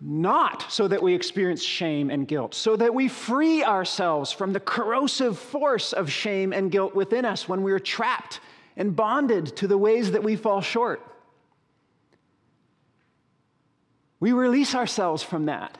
Not 0.00 0.70
so 0.70 0.86
that 0.86 1.02
we 1.02 1.14
experience 1.14 1.62
shame 1.62 2.10
and 2.10 2.26
guilt, 2.26 2.54
so 2.54 2.76
that 2.76 2.94
we 2.94 3.08
free 3.08 3.64
ourselves 3.64 4.30
from 4.30 4.52
the 4.52 4.60
corrosive 4.60 5.38
force 5.38 5.92
of 5.92 6.10
shame 6.10 6.52
and 6.52 6.70
guilt 6.70 6.94
within 6.94 7.24
us 7.24 7.48
when 7.48 7.62
we're 7.62 7.80
trapped 7.80 8.40
and 8.76 8.94
bonded 8.94 9.56
to 9.56 9.66
the 9.66 9.78
ways 9.78 10.12
that 10.12 10.22
we 10.22 10.36
fall 10.36 10.60
short. 10.60 11.00
We 14.20 14.32
release 14.32 14.74
ourselves 14.74 15.22
from 15.22 15.46
that 15.46 15.78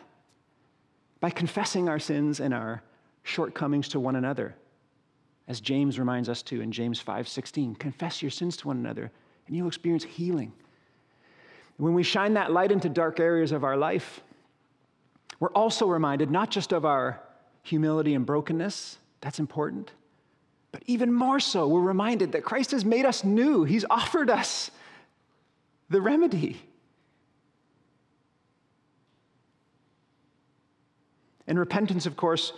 by 1.20 1.30
confessing 1.30 1.88
our 1.88 1.98
sins 1.98 2.40
and 2.40 2.52
our 2.52 2.82
shortcomings 3.22 3.88
to 3.88 4.00
one 4.00 4.16
another 4.16 4.56
as 5.48 5.60
James 5.60 5.98
reminds 5.98 6.28
us 6.28 6.42
to 6.42 6.60
in 6.60 6.70
James 6.70 7.00
5:16, 7.00 7.74
confess 7.74 8.22
your 8.22 8.30
sins 8.30 8.56
to 8.58 8.68
one 8.68 8.76
another 8.76 9.10
and 9.46 9.56
you'll 9.56 9.66
experience 9.66 10.04
healing. 10.04 10.52
When 11.78 11.94
we 11.94 12.02
shine 12.02 12.34
that 12.34 12.52
light 12.52 12.70
into 12.70 12.88
dark 12.88 13.20
areas 13.20 13.52
of 13.52 13.64
our 13.64 13.76
life, 13.76 14.20
we're 15.40 15.52
also 15.52 15.86
reminded 15.86 16.30
not 16.30 16.50
just 16.50 16.72
of 16.72 16.84
our 16.84 17.20
humility 17.62 18.14
and 18.14 18.26
brokenness, 18.26 18.98
that's 19.20 19.38
important, 19.38 19.92
but 20.72 20.82
even 20.86 21.12
more 21.12 21.40
so, 21.40 21.66
we're 21.68 21.80
reminded 21.80 22.32
that 22.32 22.44
Christ 22.44 22.72
has 22.72 22.84
made 22.84 23.06
us 23.06 23.24
new. 23.24 23.64
He's 23.64 23.84
offered 23.88 24.28
us 24.28 24.70
the 25.88 26.00
remedy. 26.00 26.60
And 31.46 31.58
repentance, 31.58 32.04
of 32.04 32.16
course, 32.16 32.52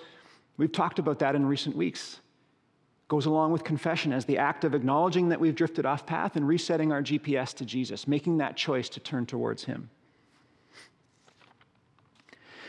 we've 0.56 0.72
talked 0.72 0.98
about 0.98 1.20
that 1.20 1.34
in 1.34 1.46
recent 1.46 1.76
weeks 1.76 2.18
goes 3.10 3.26
along 3.26 3.50
with 3.50 3.64
confession 3.64 4.12
as 4.12 4.24
the 4.24 4.38
act 4.38 4.62
of 4.62 4.72
acknowledging 4.72 5.30
that 5.30 5.40
we've 5.40 5.56
drifted 5.56 5.84
off 5.84 6.06
path 6.06 6.36
and 6.36 6.46
resetting 6.46 6.92
our 6.92 7.02
GPS 7.02 7.52
to 7.52 7.64
Jesus, 7.64 8.06
making 8.06 8.38
that 8.38 8.56
choice 8.56 8.88
to 8.88 9.00
turn 9.00 9.26
towards 9.26 9.64
Him. 9.64 9.90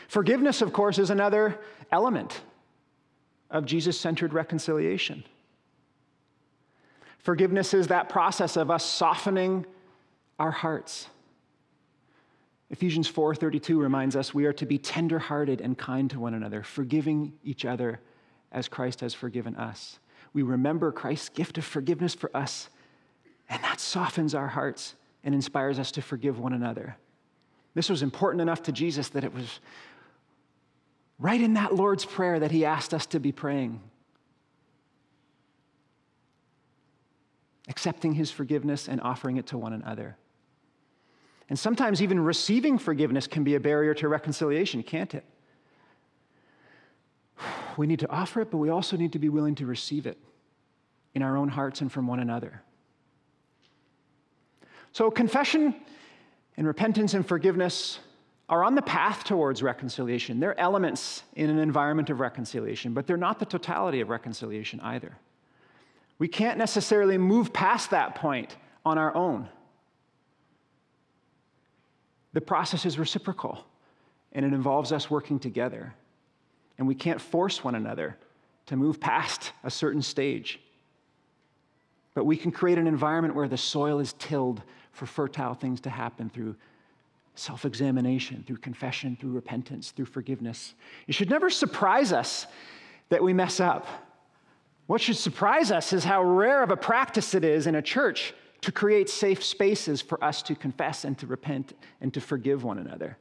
Forgiveness, 0.08 0.60
of 0.60 0.72
course, 0.72 0.98
is 0.98 1.10
another 1.10 1.60
element 1.92 2.40
of 3.52 3.64
Jesus 3.64 3.98
centered 3.98 4.32
reconciliation. 4.32 5.22
Forgiveness 7.18 7.72
is 7.72 7.86
that 7.86 8.08
process 8.08 8.56
of 8.56 8.68
us 8.68 8.84
softening 8.84 9.64
our 10.40 10.50
hearts. 10.50 11.06
Ephesians 12.68 13.08
4:32 13.08 13.80
reminds 13.80 14.16
us 14.16 14.34
we 14.34 14.44
are 14.46 14.52
to 14.54 14.66
be 14.66 14.76
tenderhearted 14.76 15.60
and 15.60 15.78
kind 15.78 16.10
to 16.10 16.18
one 16.18 16.34
another, 16.34 16.64
forgiving 16.64 17.32
each 17.44 17.64
other 17.64 18.00
as 18.50 18.66
Christ 18.66 19.02
has 19.02 19.14
forgiven 19.14 19.54
us 19.54 20.00
we 20.32 20.42
remember 20.42 20.92
Christ's 20.92 21.28
gift 21.28 21.58
of 21.58 21.64
forgiveness 21.64 22.14
for 22.14 22.34
us, 22.36 22.68
and 23.48 23.62
that 23.62 23.80
softens 23.80 24.34
our 24.34 24.48
hearts 24.48 24.94
and 25.24 25.34
inspires 25.34 25.78
us 25.78 25.90
to 25.92 26.02
forgive 26.02 26.38
one 26.38 26.52
another. 26.52 26.96
This 27.74 27.88
was 27.88 28.02
important 28.02 28.40
enough 28.40 28.62
to 28.64 28.72
Jesus 28.72 29.08
that 29.10 29.24
it 29.24 29.34
was 29.34 29.60
right 31.18 31.40
in 31.40 31.54
that 31.54 31.74
Lord's 31.74 32.04
Prayer 32.04 32.40
that 32.40 32.50
he 32.50 32.64
asked 32.64 32.92
us 32.92 33.06
to 33.06 33.20
be 33.20 33.32
praying. 33.32 33.80
Accepting 37.68 38.14
his 38.14 38.30
forgiveness 38.30 38.88
and 38.88 39.00
offering 39.00 39.36
it 39.36 39.46
to 39.48 39.58
one 39.58 39.72
another. 39.72 40.16
And 41.48 41.58
sometimes 41.58 42.02
even 42.02 42.20
receiving 42.20 42.78
forgiveness 42.78 43.26
can 43.26 43.44
be 43.44 43.54
a 43.54 43.60
barrier 43.60 43.94
to 43.94 44.08
reconciliation, 44.08 44.82
can't 44.82 45.14
it? 45.14 45.24
We 47.78 47.86
need 47.86 48.00
to 48.00 48.10
offer 48.10 48.40
it, 48.40 48.50
but 48.50 48.58
we 48.58 48.68
also 48.68 48.96
need 48.96 49.12
to 49.12 49.18
be 49.18 49.28
willing 49.28 49.54
to 49.56 49.66
receive 49.66 50.06
it 50.06 50.18
in 51.14 51.22
our 51.22 51.36
own 51.36 51.48
hearts 51.48 51.80
and 51.80 51.90
from 51.90 52.06
one 52.06 52.20
another. 52.20 52.62
So, 54.92 55.10
confession 55.10 55.74
and 56.56 56.66
repentance 56.66 57.14
and 57.14 57.26
forgiveness 57.26 57.98
are 58.48 58.64
on 58.64 58.74
the 58.74 58.82
path 58.82 59.24
towards 59.24 59.62
reconciliation. 59.62 60.38
They're 60.38 60.58
elements 60.60 61.22
in 61.34 61.48
an 61.48 61.58
environment 61.58 62.10
of 62.10 62.20
reconciliation, 62.20 62.92
but 62.92 63.06
they're 63.06 63.16
not 63.16 63.38
the 63.38 63.46
totality 63.46 64.00
of 64.00 64.10
reconciliation 64.10 64.80
either. 64.80 65.16
We 66.18 66.28
can't 66.28 66.58
necessarily 66.58 67.16
move 67.16 67.52
past 67.52 67.90
that 67.90 68.14
point 68.14 68.56
on 68.84 68.98
our 68.98 69.14
own. 69.14 69.48
The 72.34 72.40
process 72.40 72.84
is 72.84 72.98
reciprocal, 72.98 73.64
and 74.32 74.44
it 74.44 74.52
involves 74.52 74.92
us 74.92 75.10
working 75.10 75.38
together 75.38 75.94
and 76.82 76.88
we 76.88 76.96
can't 76.96 77.20
force 77.20 77.62
one 77.62 77.76
another 77.76 78.16
to 78.66 78.74
move 78.74 78.98
past 78.98 79.52
a 79.62 79.70
certain 79.70 80.02
stage. 80.02 80.58
But 82.12 82.24
we 82.24 82.36
can 82.36 82.50
create 82.50 82.76
an 82.76 82.88
environment 82.88 83.36
where 83.36 83.46
the 83.46 83.56
soil 83.56 84.00
is 84.00 84.14
tilled 84.14 84.60
for 84.90 85.06
fertile 85.06 85.54
things 85.54 85.80
to 85.82 85.90
happen 85.90 86.28
through 86.28 86.56
self 87.36 87.64
examination, 87.64 88.42
through 88.44 88.56
confession, 88.56 89.14
through 89.14 89.30
repentance, 89.30 89.92
through 89.92 90.06
forgiveness. 90.06 90.74
It 91.06 91.14
should 91.14 91.30
never 91.30 91.50
surprise 91.50 92.12
us 92.12 92.48
that 93.10 93.22
we 93.22 93.32
mess 93.32 93.60
up. 93.60 93.86
What 94.88 95.00
should 95.00 95.16
surprise 95.16 95.70
us 95.70 95.92
is 95.92 96.02
how 96.02 96.24
rare 96.24 96.64
of 96.64 96.72
a 96.72 96.76
practice 96.76 97.32
it 97.36 97.44
is 97.44 97.68
in 97.68 97.76
a 97.76 97.82
church 97.82 98.34
to 98.62 98.72
create 98.72 99.08
safe 99.08 99.44
spaces 99.44 100.02
for 100.02 100.22
us 100.24 100.42
to 100.42 100.56
confess 100.56 101.04
and 101.04 101.16
to 101.18 101.28
repent 101.28 101.74
and 102.00 102.12
to 102.12 102.20
forgive 102.20 102.64
one 102.64 102.80
another. 102.80 103.18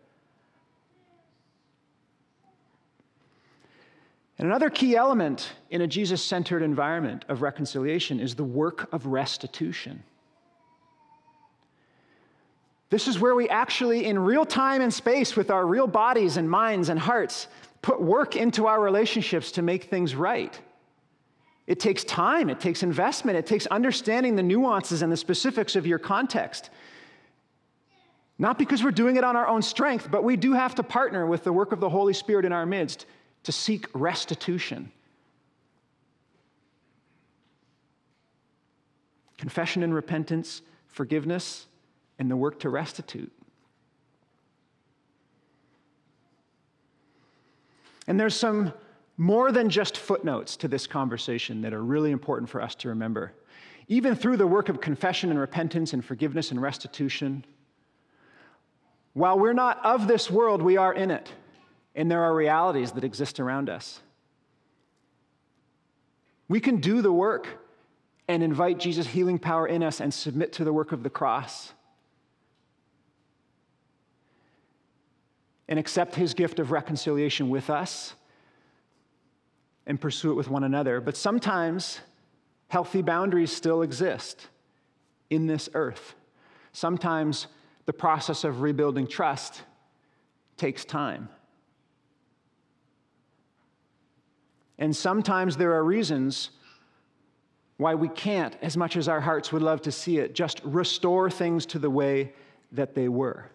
And 4.41 4.49
another 4.49 4.71
key 4.71 4.95
element 4.95 5.51
in 5.69 5.82
a 5.82 5.88
Jesus 5.88 6.19
centered 6.19 6.63
environment 6.63 7.25
of 7.30 7.43
reconciliation 7.43 8.19
is 8.19 8.34
the 8.34 8.43
work 8.43 8.91
of 8.91 9.06
restitution. 9.06 10.01
This 12.89 13.08
is 13.08 13.19
where 13.19 13.36
we 13.36 13.47
actually, 13.49 14.08
in 14.08 14.17
real 14.17 14.43
time 14.43 14.82
and 14.82 14.91
space, 14.91 15.36
with 15.36 15.51
our 15.51 15.63
real 15.67 15.86
bodies 15.86 16.38
and 16.38 16.49
minds 16.49 16.89
and 16.89 16.99
hearts, 16.99 17.49
put 17.84 18.01
work 18.01 18.36
into 18.36 18.65
our 18.65 18.82
relationships 18.82 19.51
to 19.51 19.62
make 19.62 19.84
things 19.84 20.15
right. 20.15 20.60
It 21.67 21.80
takes 21.80 22.04
time, 22.04 22.49
it 22.49 22.60
takes 22.60 22.82
investment, 22.82 23.38
it 23.38 23.45
takes 23.45 23.67
understanding 23.67 24.36
the 24.36 24.43
nuances 24.43 25.04
and 25.04 25.12
the 25.12 25.17
specifics 25.17 25.75
of 25.75 25.86
your 25.86 25.99
context. 25.99 26.71
Not 28.39 28.58
because 28.58 28.84
we're 28.84 28.89
doing 28.89 29.17
it 29.17 29.23
on 29.23 29.36
our 29.36 29.47
own 29.47 29.62
strength, 29.62 30.10
but 30.10 30.23
we 30.23 30.36
do 30.36 30.54
have 30.54 30.73
to 30.75 30.84
partner 30.84 31.27
with 31.27 31.43
the 31.43 31.54
work 31.54 31.71
of 31.71 31.80
the 31.80 31.89
Holy 31.89 32.13
Spirit 32.13 32.43
in 32.43 32.51
our 32.51 32.65
midst 32.65 33.06
to 33.43 33.51
seek 33.51 33.88
restitution. 33.93 34.91
Confession 39.38 39.84
and 39.84 39.93
repentance, 39.93 40.62
forgiveness, 40.88 41.65
and 42.19 42.30
the 42.30 42.36
work 42.36 42.60
to 42.60 42.69
restitute. 42.69 43.32
And 48.08 48.19
there's 48.19 48.36
some 48.36 48.73
more 49.17 49.51
than 49.51 49.69
just 49.69 49.97
footnotes 49.97 50.56
to 50.58 50.67
this 50.67 50.88
conversation 50.88 51.62
that 51.62 51.73
are 51.73 51.84
really 51.84 52.12
important 52.12 52.49
for 52.49 52.62
us 52.62 52.75
to 52.75 52.89
remember. 52.89 53.34
Even 53.88 54.15
through 54.15 54.38
the 54.38 54.47
work 54.47 54.69
of 54.69 54.82
confession 54.82 55.30
and 55.30 55.39
repentance 55.39 55.93
and 55.93 56.04
forgiveness 56.04 56.51
and 56.51 56.62
restitution, 56.62 57.43
while 59.13 59.38
we're 59.38 59.54
not 59.54 59.84
of 59.84 60.08
this 60.08 60.32
world, 60.32 60.62
we 60.62 60.77
are 60.77 60.93
in 60.93 61.12
it. 61.12 61.32
And 61.95 62.10
there 62.10 62.23
are 62.23 62.34
realities 62.34 62.91
that 62.93 63.04
exist 63.04 63.39
around 63.39 63.69
us. 63.69 64.01
We 66.47 66.60
can 66.60 66.77
do 66.77 67.01
the 67.01 67.12
work 67.12 67.47
and 68.27 68.43
invite 68.43 68.80
Jesus' 68.80 69.08
healing 69.08 69.39
power 69.39 69.67
in 69.67 69.84
us 69.84 69.99
and 69.99 70.13
submit 70.13 70.54
to 70.54 70.63
the 70.63 70.73
work 70.73 70.91
of 70.91 71.04
the 71.04 71.10
cross 71.10 71.73
and 75.67 75.80
accept 75.80 76.15
his 76.15 76.34
gift 76.34 76.60
of 76.60 76.71
reconciliation 76.71 77.49
with 77.49 77.69
us 77.69 78.13
and 79.88 79.99
pursue 79.99 80.32
it 80.32 80.36
with 80.36 80.49
one 80.49 80.65
another. 80.65 80.99
But 80.99 81.15
sometimes 81.15 81.99
healthy 82.67 83.01
boundaries 83.01 83.51
still 83.51 83.82
exist 83.82 84.47
in 85.30 85.47
this 85.47 85.69
earth. 85.73 86.15
Sometimes 86.73 87.47
the 87.86 87.93
process 87.93 88.43
of 88.43 88.62
rebuilding 88.62 89.08
trust 89.08 89.63
takes 90.58 90.86
time. 90.86 91.30
And 94.82 94.96
sometimes 94.96 95.58
there 95.58 95.74
are 95.74 95.84
reasons 95.84 96.50
why 97.78 97.94
we 97.94 98.10
can't, 98.10 98.58
as 98.63 98.76
much 98.76 98.98
as 98.98 99.08
our 99.08 99.22
hearts 99.22 99.52
would 99.52 99.62
love 99.62 99.84
to 99.84 99.91
see 99.91 100.17
it, 100.17 100.34
just 100.34 100.60
restore 100.63 101.30
things 101.30 101.67
to 101.67 101.78
the 101.78 101.89
way 101.89 102.34
that 102.72 102.96
they 102.96 103.08
were. 103.08 103.46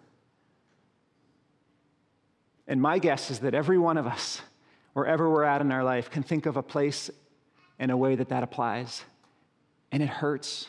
And 2.69 2.81
my 2.81 3.01
guess 3.01 3.29
is 3.33 3.41
that 3.41 3.55
every 3.55 3.77
one 3.77 3.99
of 3.99 4.07
us, 4.07 4.41
wherever 4.93 5.29
we're 5.29 5.43
at 5.43 5.61
in 5.61 5.73
our 5.73 5.83
life, 5.83 6.11
can 6.11 6.23
think 6.23 6.47
of 6.47 6.57
a 6.57 6.63
place 6.63 7.11
and 7.81 7.91
a 7.91 7.97
way 7.97 8.15
that 8.15 8.29
that 8.29 8.45
applies. 8.45 9.03
And 9.91 10.05
it 10.05 10.09
hurts. 10.09 10.69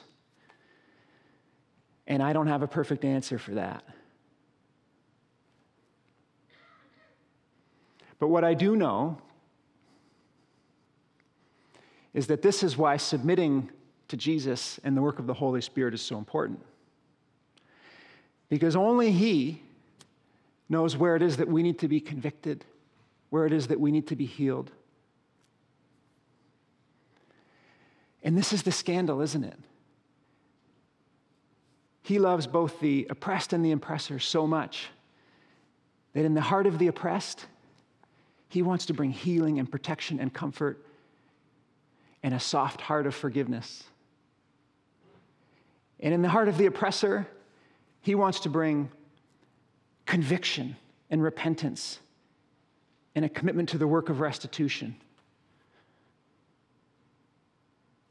And 2.07 2.23
I 2.23 2.33
don't 2.33 2.47
have 2.47 2.63
a 2.63 2.67
perfect 2.67 3.05
answer 3.05 3.37
for 3.37 3.51
that. 3.51 3.83
But 8.17 8.29
what 8.29 8.43
I 8.43 8.55
do 8.55 8.75
know 8.75 9.21
is 12.17 12.25
that 12.25 12.41
this 12.41 12.63
is 12.63 12.75
why 12.75 12.97
submitting 12.97 13.69
to 14.07 14.17
Jesus 14.17 14.79
and 14.83 14.97
the 14.97 15.01
work 15.03 15.19
of 15.19 15.27
the 15.27 15.35
Holy 15.35 15.61
Spirit 15.61 15.93
is 15.93 16.01
so 16.01 16.17
important. 16.17 16.59
Because 18.49 18.75
only 18.75 19.11
He 19.11 19.61
knows 20.67 20.97
where 20.97 21.15
it 21.15 21.21
is 21.21 21.37
that 21.37 21.47
we 21.47 21.61
need 21.61 21.77
to 21.77 21.87
be 21.87 21.99
convicted, 21.99 22.65
where 23.29 23.45
it 23.45 23.53
is 23.53 23.67
that 23.67 23.79
we 23.79 23.91
need 23.91 24.07
to 24.07 24.15
be 24.15 24.25
healed. 24.25 24.71
And 28.23 28.35
this 28.35 28.51
is 28.51 28.63
the 28.63 28.71
scandal, 28.71 29.21
isn't 29.21 29.43
it? 29.43 29.59
He 32.01 32.17
loves 32.17 32.47
both 32.47 32.79
the 32.79 33.05
oppressed 33.11 33.53
and 33.53 33.63
the 33.63 33.73
oppressor 33.73 34.17
so 34.17 34.47
much 34.47 34.87
that 36.13 36.25
in 36.25 36.33
the 36.33 36.41
heart 36.41 36.65
of 36.65 36.79
the 36.79 36.87
oppressed, 36.87 37.45
he 38.49 38.63
wants 38.63 38.87
to 38.87 38.95
bring 38.95 39.11
healing 39.11 39.59
and 39.59 39.71
protection 39.71 40.19
and 40.19 40.33
comfort 40.33 40.83
and 42.23 42.33
a 42.33 42.39
soft 42.39 42.81
heart 42.81 43.07
of 43.07 43.15
forgiveness. 43.15 43.83
And 45.99 46.13
in 46.13 46.21
the 46.21 46.29
heart 46.29 46.47
of 46.47 46.57
the 46.57 46.65
oppressor, 46.65 47.27
he 48.01 48.15
wants 48.15 48.41
to 48.41 48.49
bring 48.49 48.89
conviction 50.05 50.75
and 51.09 51.21
repentance 51.21 51.99
and 53.15 53.25
a 53.25 53.29
commitment 53.29 53.69
to 53.69 53.77
the 53.77 53.87
work 53.87 54.09
of 54.09 54.19
restitution. 54.19 54.95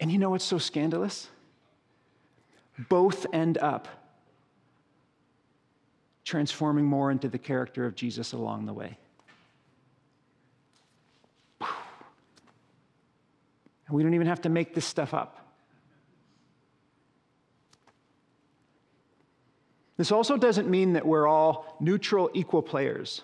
And 0.01 0.11
you 0.11 0.19
know 0.19 0.31
what's 0.31 0.45
so 0.45 0.59
scandalous? 0.59 1.29
Both 2.89 3.27
end 3.33 3.59
up 3.59 3.89
transforming 6.25 6.85
more 6.85 7.11
into 7.11 7.29
the 7.29 7.39
character 7.39 7.87
of 7.87 7.95
Jesus 7.95 8.33
along 8.33 8.67
the 8.67 8.73
way. 8.73 8.99
And 13.87 13.97
we 13.97 14.03
don't 14.03 14.15
even 14.15 14.27
have 14.27 14.43
to 14.43 14.49
make 14.49 14.75
this 14.75 14.85
stuff 14.85 15.15
up. 15.15 15.47
This 19.97 20.13
also 20.13 20.37
doesn't 20.37 20.69
mean 20.69 20.93
that 20.93 21.07
we're 21.07 21.27
all 21.27 21.77
neutral, 21.81 22.31
equal 22.35 22.63
players 22.63 23.23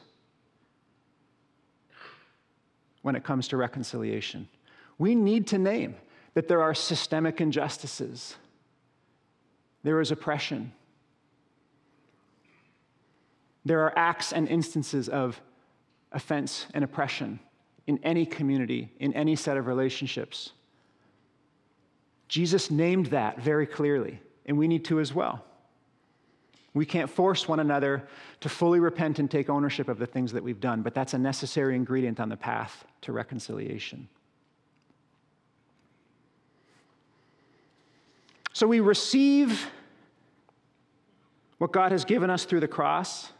when 3.03 3.15
it 3.15 3.25
comes 3.25 3.49
to 3.49 3.57
reconciliation. 3.57 4.49
We 4.99 5.15
need 5.15 5.49
to 5.49 5.59
name 5.59 5.97
that 6.35 6.49
there 6.49 6.63
are 6.63 6.73
systemic 6.73 7.41
injustices, 7.41 8.37
there 9.83 10.01
is 10.01 10.11
oppression, 10.11 10.73
there 13.65 13.81
are 13.81 13.93
acts 13.97 14.33
and 14.33 14.49
instances 14.49 15.09
of 15.09 15.41
offense 16.11 16.67
and 16.73 16.85
oppression 16.85 17.39
in 17.87 17.99
any 18.03 18.25
community, 18.25 18.93
in 19.01 19.13
any 19.15 19.37
set 19.37 19.57
of 19.57 19.67
relationships. 19.67 20.53
Jesus 22.29 22.71
named 22.71 23.07
that 23.07 23.41
very 23.41 23.67
clearly, 23.67 24.21
and 24.47 24.57
we 24.57 24.69
need 24.69 24.85
to 24.87 25.01
as 25.01 25.15
well. 25.15 25.45
We 26.75 26.87
can't 26.87 27.11
force 27.11 27.47
one 27.47 27.61
another 27.61 28.09
to 28.41 28.49
fully 28.49 28.81
repent 28.81 29.19
and 29.19 29.31
take 29.31 29.51
ownership 29.51 29.89
of 29.89 29.99
the 29.99 30.07
things 30.07 30.33
that 30.33 30.43
we've 30.43 30.61
done, 30.61 30.81
but 30.83 30.95
that's 30.95 31.13
a 31.13 31.19
necessary 31.19 31.77
ingredient 31.77 32.19
on 32.19 32.31
the 32.31 32.37
path 32.37 32.87
to 33.03 33.13
reconciliation. 33.13 34.09
So 38.55 38.67
we 38.67 38.81
receive 38.81 39.67
what 41.59 41.73
God 41.73 41.93
has 41.93 42.05
given 42.05 42.31
us 42.31 42.45
through 42.45 42.61
the 42.61 42.69
cross. 42.69 43.31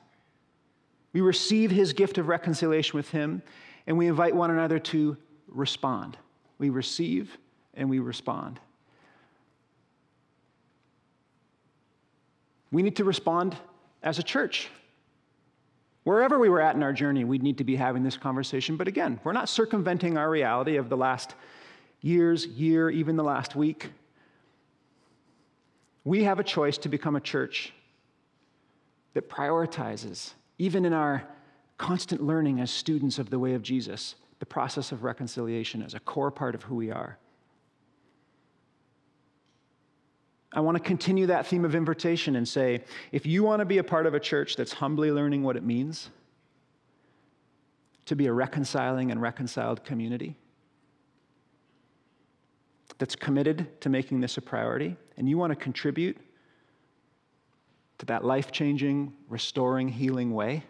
We 1.13 1.21
receive 1.21 1.71
his 1.71 1.93
gift 1.93 2.19
of 2.19 2.29
reconciliation 2.29 2.97
with 2.97 3.11
him, 3.11 3.43
and 3.87 3.99
we 3.99 4.07
invite 4.07 4.35
one 4.35 4.51
another 4.51 4.79
to 4.79 5.17
respond. 5.49 6.17
We 6.59 6.71
receive 6.71 7.37
and 7.75 7.89
we 7.91 7.99
respond. 7.99 8.61
We 12.71 12.83
need 12.83 12.97
to 12.97 13.05
respond 13.05 13.57
as 14.03 14.19
a 14.19 14.23
church. 14.23 14.69
Wherever 16.05 16.39
we 16.39 16.49
were 16.49 16.61
at 16.61 16.75
in 16.75 16.83
our 16.83 16.93
journey, 16.93 17.25
we'd 17.25 17.43
need 17.43 17.59
to 17.59 17.65
be 17.65 17.77
having 17.77 18.03
this 18.03 18.17
conversation. 18.17 18.77
But 18.77 18.89
again, 18.89 19.21
we're 19.23 19.33
not 19.33 19.49
circumventing 19.49 20.17
our 20.17 20.29
reality 20.29 20.77
of 20.77 20.89
the 20.89 20.97
last 20.97 21.35
years, 22.01 22.47
year, 22.47 22.91
even 22.91 23.17
the 23.17 23.23
last 23.23 23.55
week. 23.55 23.91
We 26.05 26.25
have 26.25 26.41
a 26.41 26.45
choice 26.45 26.79
to 26.79 26.89
become 26.89 27.15
a 27.15 27.21
church 27.21 27.73
that 29.15 29.29
prioritizes, 29.29 30.33
even 30.59 30.85
in 30.85 30.93
our 30.93 31.23
constant 31.83 32.23
learning 32.23 32.61
as 32.61 32.71
students 32.71 33.19
of 33.19 33.29
the 33.29 33.41
way 33.41 33.55
of 33.55 33.63
Jesus, 33.63 34.15
the 34.39 34.47
process 34.47 34.93
of 34.93 35.03
reconciliation 35.03 35.83
as 35.83 35.95
a 35.95 35.99
core 35.99 36.31
part 36.31 36.55
of 36.55 36.63
who 36.63 36.77
we 36.77 36.93
are. 36.93 37.19
I 40.53 40.61
want 40.61 40.77
to 40.77 40.83
continue 40.83 41.27
that 41.27 41.45
theme 41.45 41.65
of 41.65 41.75
invitation 41.75 42.37
and 42.37 42.47
say 42.47 42.85
if 43.11 43.27
you 43.27 43.43
want 43.43 43.59
to 43.59 43.65
be 43.65 43.79
a 43.79 43.85
part 43.85 44.07
of 44.07 44.15
a 44.15 44.21
church 44.21 44.55
that's 44.55 44.73
humbly 44.73 45.11
learning 45.11 45.43
what 45.43 45.57
it 45.57 45.65
means 45.65 46.11
to 48.07 48.15
be 48.15 48.29
a 48.29 48.33
reconciling 48.33 49.11
and 49.11 49.21
reconciled 49.21 49.83
community, 49.83 50.37
that's 52.99 53.17
committed 53.17 53.81
to 53.81 53.89
making 53.89 54.21
this 54.21 54.37
a 54.37 54.41
priority, 54.41 54.95
and 55.17 55.29
you 55.29 55.37
want 55.37 55.51
to 55.51 55.57
contribute 55.57 56.17
to 57.99 58.07
that 58.07 58.25
life 58.25 58.53
changing, 58.53 59.13
restoring, 59.29 59.89
healing 59.89 60.33
way, 60.33 60.63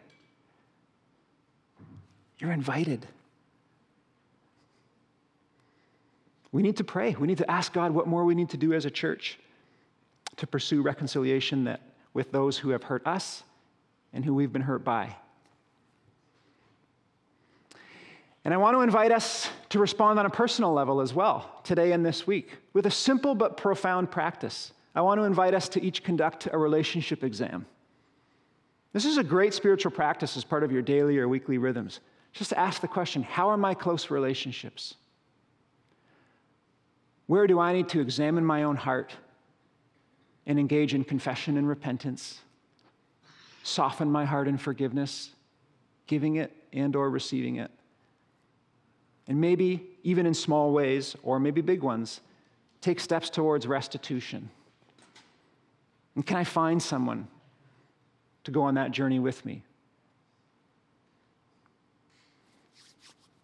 you're 2.42 2.52
invited. 2.52 3.07
We 6.50 6.61
need 6.61 6.76
to 6.78 6.85
pray. 6.85 7.14
We 7.18 7.28
need 7.28 7.38
to 7.38 7.48
ask 7.48 7.72
God 7.72 7.92
what 7.92 8.09
more 8.09 8.24
we 8.24 8.35
need 8.35 8.50
to 8.50 8.57
do 8.57 8.72
as 8.72 8.85
a 8.85 8.90
church 8.90 9.38
to 10.37 10.46
pursue 10.46 10.83
reconciliation 10.83 11.64
that, 11.64 11.81
with 12.12 12.33
those 12.33 12.59
who 12.59 12.70
have 12.70 12.83
hurt 12.83 13.07
us 13.07 13.44
and 14.12 14.24
who 14.24 14.35
we've 14.35 14.52
been 14.52 14.62
hurt 14.62 14.83
by. 14.83 15.14
And 18.44 18.52
I 18.52 18.57
want 18.57 18.76
to 18.76 18.81
invite 18.81 19.12
us 19.12 19.48
to 19.68 19.78
respond 19.78 20.18
on 20.18 20.26
a 20.26 20.31
personal 20.31 20.72
level 20.72 21.00
as 21.00 21.14
well 21.14 21.61
today 21.62 21.92
and 21.92 22.05
this 22.05 22.26
week 22.26 22.59
with 22.72 22.87
a 22.87 22.90
simple 22.90 23.37
but 23.37 23.57
profound 23.57 24.11
practice. 24.11 24.72
I 24.96 25.00
want 25.00 25.20
to 25.20 25.24
invite 25.24 25.55
us 25.55 25.68
to 25.70 25.83
each 25.83 26.02
conduct 26.02 26.48
a 26.52 26.59
relationship 26.59 27.22
exam. 27.22 27.66
This 28.92 29.05
is 29.05 29.16
a 29.16 29.22
great 29.22 29.55
spiritual 29.55 29.92
practice 29.92 30.37
as 30.37 30.42
part 30.42 30.64
of 30.64 30.72
your 30.72 30.83
daily 30.83 31.18
or 31.18 31.28
weekly 31.28 31.57
rhythms. 31.57 32.00
Just 32.33 32.53
ask 32.55 32.81
the 32.81 32.88
question 32.88 33.23
how 33.23 33.49
are 33.49 33.57
my 33.57 33.75
close 33.75 34.11
relationships? 34.11 34.95
Where 37.27 37.47
do 37.47 37.61
I 37.61 37.73
need 37.73 37.88
to 37.90 38.01
examine 38.01 38.45
my 38.45 38.64
own 38.64 38.77
heart 38.77 39.12
and 40.47 40.59
engage 40.59 40.95
in 40.95 41.05
confession 41.05 41.57
and 41.57 41.68
repentance? 41.68 42.40
Soften 43.62 44.11
my 44.11 44.25
heart 44.25 44.49
in 44.49 44.59
forgiveness, 44.59 45.31
giving 46.07 46.37
it 46.37 46.53
and 46.73 46.97
or 46.97 47.09
receiving 47.09 47.57
it. 47.57 47.71
And 49.29 49.40
maybe 49.40 49.87
even 50.03 50.27
in 50.27 50.35
small 50.35 50.73
ways 50.73 51.14
or 51.23 51.38
maybe 51.38 51.61
big 51.61 51.83
ones, 51.83 52.21
take 52.81 52.99
steps 52.99 53.31
towards 53.31 53.66
restitution. 53.66 54.51
And 56.16 56.27
can 56.27 56.37
I 56.37 56.45
find 56.45 56.83
someone 56.83 57.29
to 58.45 58.51
go 58.51 58.62
on 58.62 58.75
that 58.75 58.90
journey 58.90 59.21
with 59.21 59.45
me? 59.47 59.62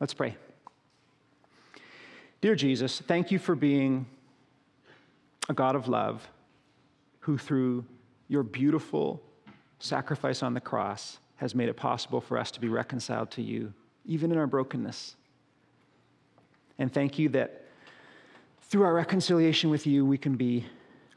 Let's 0.00 0.14
pray. 0.14 0.36
Dear 2.40 2.54
Jesus, 2.54 3.00
thank 3.00 3.32
you 3.32 3.38
for 3.38 3.56
being 3.56 4.06
a 5.48 5.54
God 5.54 5.74
of 5.74 5.88
love 5.88 6.28
who, 7.20 7.36
through 7.36 7.84
your 8.28 8.42
beautiful 8.44 9.20
sacrifice 9.80 10.42
on 10.42 10.54
the 10.54 10.60
cross, 10.60 11.18
has 11.36 11.54
made 11.54 11.68
it 11.68 11.76
possible 11.76 12.20
for 12.20 12.38
us 12.38 12.50
to 12.52 12.60
be 12.60 12.68
reconciled 12.68 13.30
to 13.32 13.42
you, 13.42 13.72
even 14.04 14.30
in 14.30 14.38
our 14.38 14.46
brokenness. 14.46 15.16
And 16.78 16.92
thank 16.92 17.18
you 17.18 17.28
that 17.30 17.64
through 18.62 18.82
our 18.82 18.94
reconciliation 18.94 19.70
with 19.70 19.86
you, 19.86 20.04
we 20.04 20.18
can 20.18 20.36
be 20.36 20.64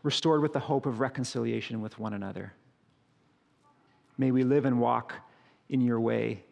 restored 0.04 0.42
with 0.42 0.54
the 0.54 0.60
hope 0.60 0.88
of 0.88 1.00
reconciliation 1.00 1.82
with 1.82 2.00
one 2.00 2.14
another. 2.14 2.54
May 4.18 4.32
we 4.32 4.44
live 4.44 4.66
and 4.66 4.80
walk 4.80 5.14
in 5.70 5.82
your 5.82 6.00
way 6.00 6.44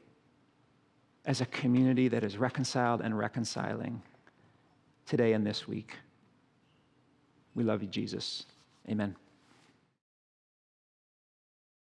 as 1.30 1.42
a 1.42 1.46
community 1.46 2.08
that 2.08 2.24
is 2.24 2.38
reconciled 2.40 3.02
and 3.02 3.16
reconciling 3.16 4.02
today 5.06 5.34
and 5.34 5.46
this 5.46 5.68
week. 5.68 5.94
We 7.54 7.64
love 7.64 7.84
you, 7.84 7.88
Jesus. 7.88 8.48
Amen. 8.90 9.16